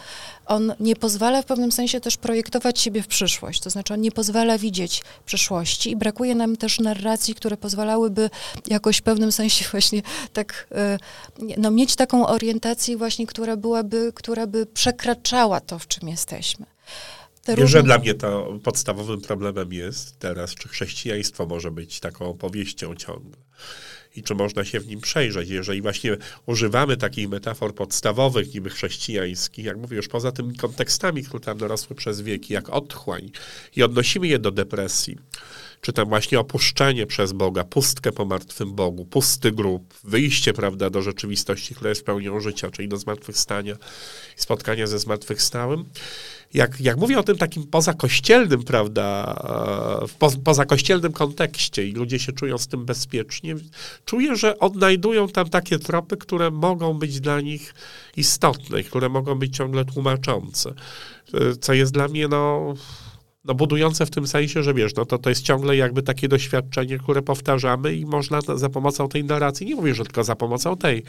[0.46, 4.12] on nie pozwala w pewnym sensie też projektować siebie w przyszłość, to znaczy on nie
[4.12, 8.30] pozwala widzieć przyszłości i brakuje nam też narracji, które pozwalałyby
[8.66, 10.02] jakoś w pewnym sensie właśnie
[10.32, 10.98] tak, e,
[11.58, 16.66] no mieć taką orientację właśnie, która byłaby, która by przekraczała to, w czym jesteśmy.
[17.44, 22.94] Te Wiesz, dla mnie to podstawowym problemem jest teraz, czy chrześcijaństwo może być taką opowieścią
[22.94, 23.36] ciągle
[24.16, 25.48] i czy można się w nim przejrzeć.
[25.48, 26.16] Jeżeli właśnie
[26.46, 31.96] używamy takich metafor podstawowych, niby chrześcijańskich, jak mówię, już poza tymi kontekstami, które tam dorosły
[31.96, 33.30] przez wieki, jak otchłań,
[33.76, 35.16] i odnosimy je do depresji,
[35.80, 41.02] czy tam właśnie opuszczenie przez Boga, pustkę po martwym Bogu, pusty grób, wyjście, prawda, do
[41.02, 43.74] rzeczywistości, która jest pełnią życia, czyli do zmartwychwstania
[44.38, 45.84] i spotkania ze zmartwychwstałym,
[46.54, 49.34] jak, jak mówię o tym takim pozakościelnym, prawda,
[50.18, 53.54] po, pozakościelnym kontekście i ludzie się czują z tym bezpiecznie,
[54.04, 57.74] czuję, że odnajdują tam takie tropy, które mogą być dla nich
[58.16, 60.74] istotne, które mogą być ciągle tłumaczące.
[61.60, 62.74] Co jest dla mnie, no,
[63.44, 66.98] no budujące w tym sensie, że wiesz, no to, to jest ciągle jakby takie doświadczenie,
[66.98, 71.02] które powtarzamy i można za pomocą tej narracji, nie mówię, że tylko za pomocą tej,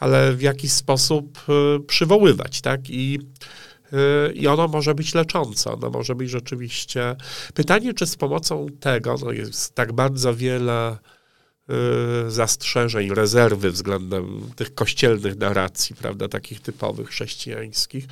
[0.00, 2.80] ale w jakiś sposób y, przywoływać, tak?
[2.90, 3.18] I
[4.34, 7.16] i ono może być leczące, ono może być rzeczywiście...
[7.54, 10.98] Pytanie, czy z pomocą tego, no jest tak bardzo wiele
[12.26, 18.04] y, zastrzeżeń, rezerwy względem tych kościelnych narracji, prawda, takich typowych chrześcijańskich,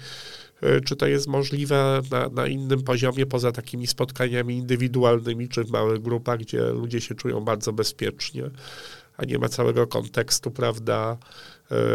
[0.62, 5.70] y, czy to jest możliwe na, na innym poziomie, poza takimi spotkaniami indywidualnymi, czy w
[5.70, 8.50] małych grupach, gdzie ludzie się czują bardzo bezpiecznie,
[9.16, 11.16] a nie ma całego kontekstu, prawda,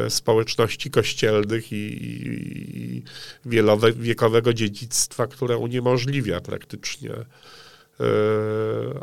[0.09, 3.03] społeczności kościelnych i, i
[3.45, 7.25] wielowiekowego dziedzictwa, które uniemożliwia praktycznie e,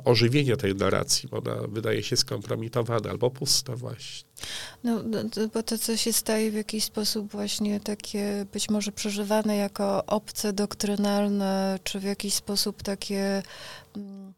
[0.04, 4.28] ożywienie tej narracji, bo ona wydaje się skompromitowana albo pusta właśnie.
[4.84, 9.56] No, no bo to, co się staje w jakiś sposób właśnie takie być może przeżywane
[9.56, 13.42] jako obce, doktrynalne, czy w jakiś sposób takie
[13.96, 14.32] mm,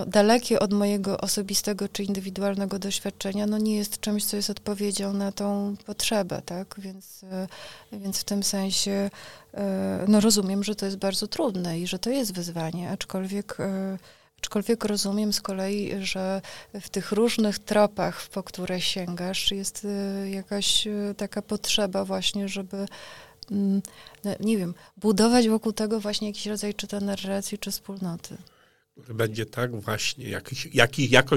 [0.00, 5.12] no, dalekie od mojego osobistego czy indywidualnego doświadczenia, no nie jest czymś, co jest odpowiedzią
[5.12, 6.74] na tą potrzebę, tak?
[6.78, 7.46] Więc, e,
[7.92, 9.10] więc w tym sensie
[9.54, 13.98] e, no rozumiem, że to jest bardzo trudne i że to jest wyzwanie, aczkolwiek e,
[14.42, 16.42] Aczkolwiek rozumiem z kolei, że
[16.80, 19.86] w tych różnych tropach, po które sięgasz, jest
[20.30, 22.86] jakaś taka potrzeba właśnie, żeby
[23.50, 23.82] mm,
[24.24, 28.36] no, nie wiem, budować wokół tego właśnie jakiś rodzaj czy to narracji, czy wspólnoty
[29.14, 31.36] będzie tak właśnie, jakiś, jaki, jako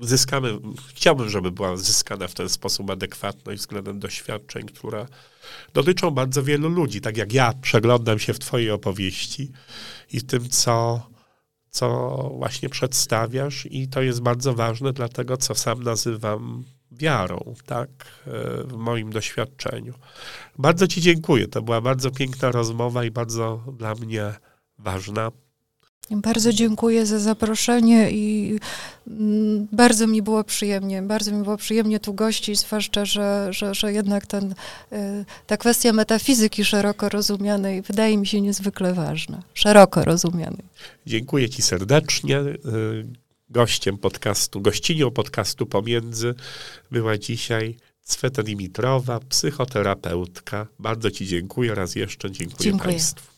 [0.00, 0.58] zyskamy,
[0.88, 5.06] chciałbym, żeby była zyskana w ten sposób adekwatność względem doświadczeń, które
[5.74, 7.00] dotyczą bardzo wielu ludzi.
[7.00, 9.50] Tak jak ja przeglądam się w twojej opowieści
[10.12, 11.06] i w tym, co,
[11.70, 11.88] co
[12.38, 17.90] właśnie przedstawiasz i to jest bardzo ważne dla tego, co sam nazywam wiarą, tak,
[18.64, 19.94] w moim doświadczeniu.
[20.58, 21.48] Bardzo Ci dziękuję.
[21.48, 24.34] To była bardzo piękna rozmowa i bardzo dla mnie
[24.78, 25.30] ważna.
[26.10, 28.58] Bardzo dziękuję za zaproszenie i
[29.08, 33.92] mm, bardzo mi było przyjemnie, bardzo mi było przyjemnie tu gościć, zwłaszcza, że, że, że
[33.92, 34.54] jednak ten,
[34.92, 40.64] y, ta kwestia metafizyki szeroko rozumianej wydaje mi się niezwykle ważna, szeroko rozumianej.
[41.06, 42.38] Dziękuję Ci serdecznie.
[42.38, 46.34] Y, gościem podcastu, gościnią podcastu Pomiędzy
[46.90, 50.66] była dzisiaj Cweta Dimitrowa, psychoterapeutka.
[50.78, 52.30] Bardzo Ci dziękuję raz jeszcze.
[52.30, 52.92] Dziękuję, dziękuję.
[52.92, 53.34] Państwu.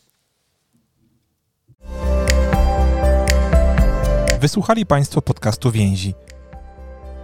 [4.41, 6.15] Wysłuchali Państwo podcastu Więzi.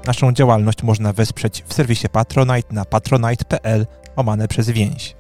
[0.06, 3.86] Naszą działalność można wesprzeć w serwisie Patronite na patronite.pl
[4.16, 5.16] omane przez więź.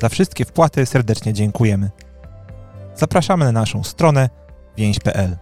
[0.00, 1.90] Za wszystkie wpłaty serdecznie dziękujemy.
[2.94, 4.30] Zapraszamy na naszą stronę
[4.76, 5.36] więź.pl.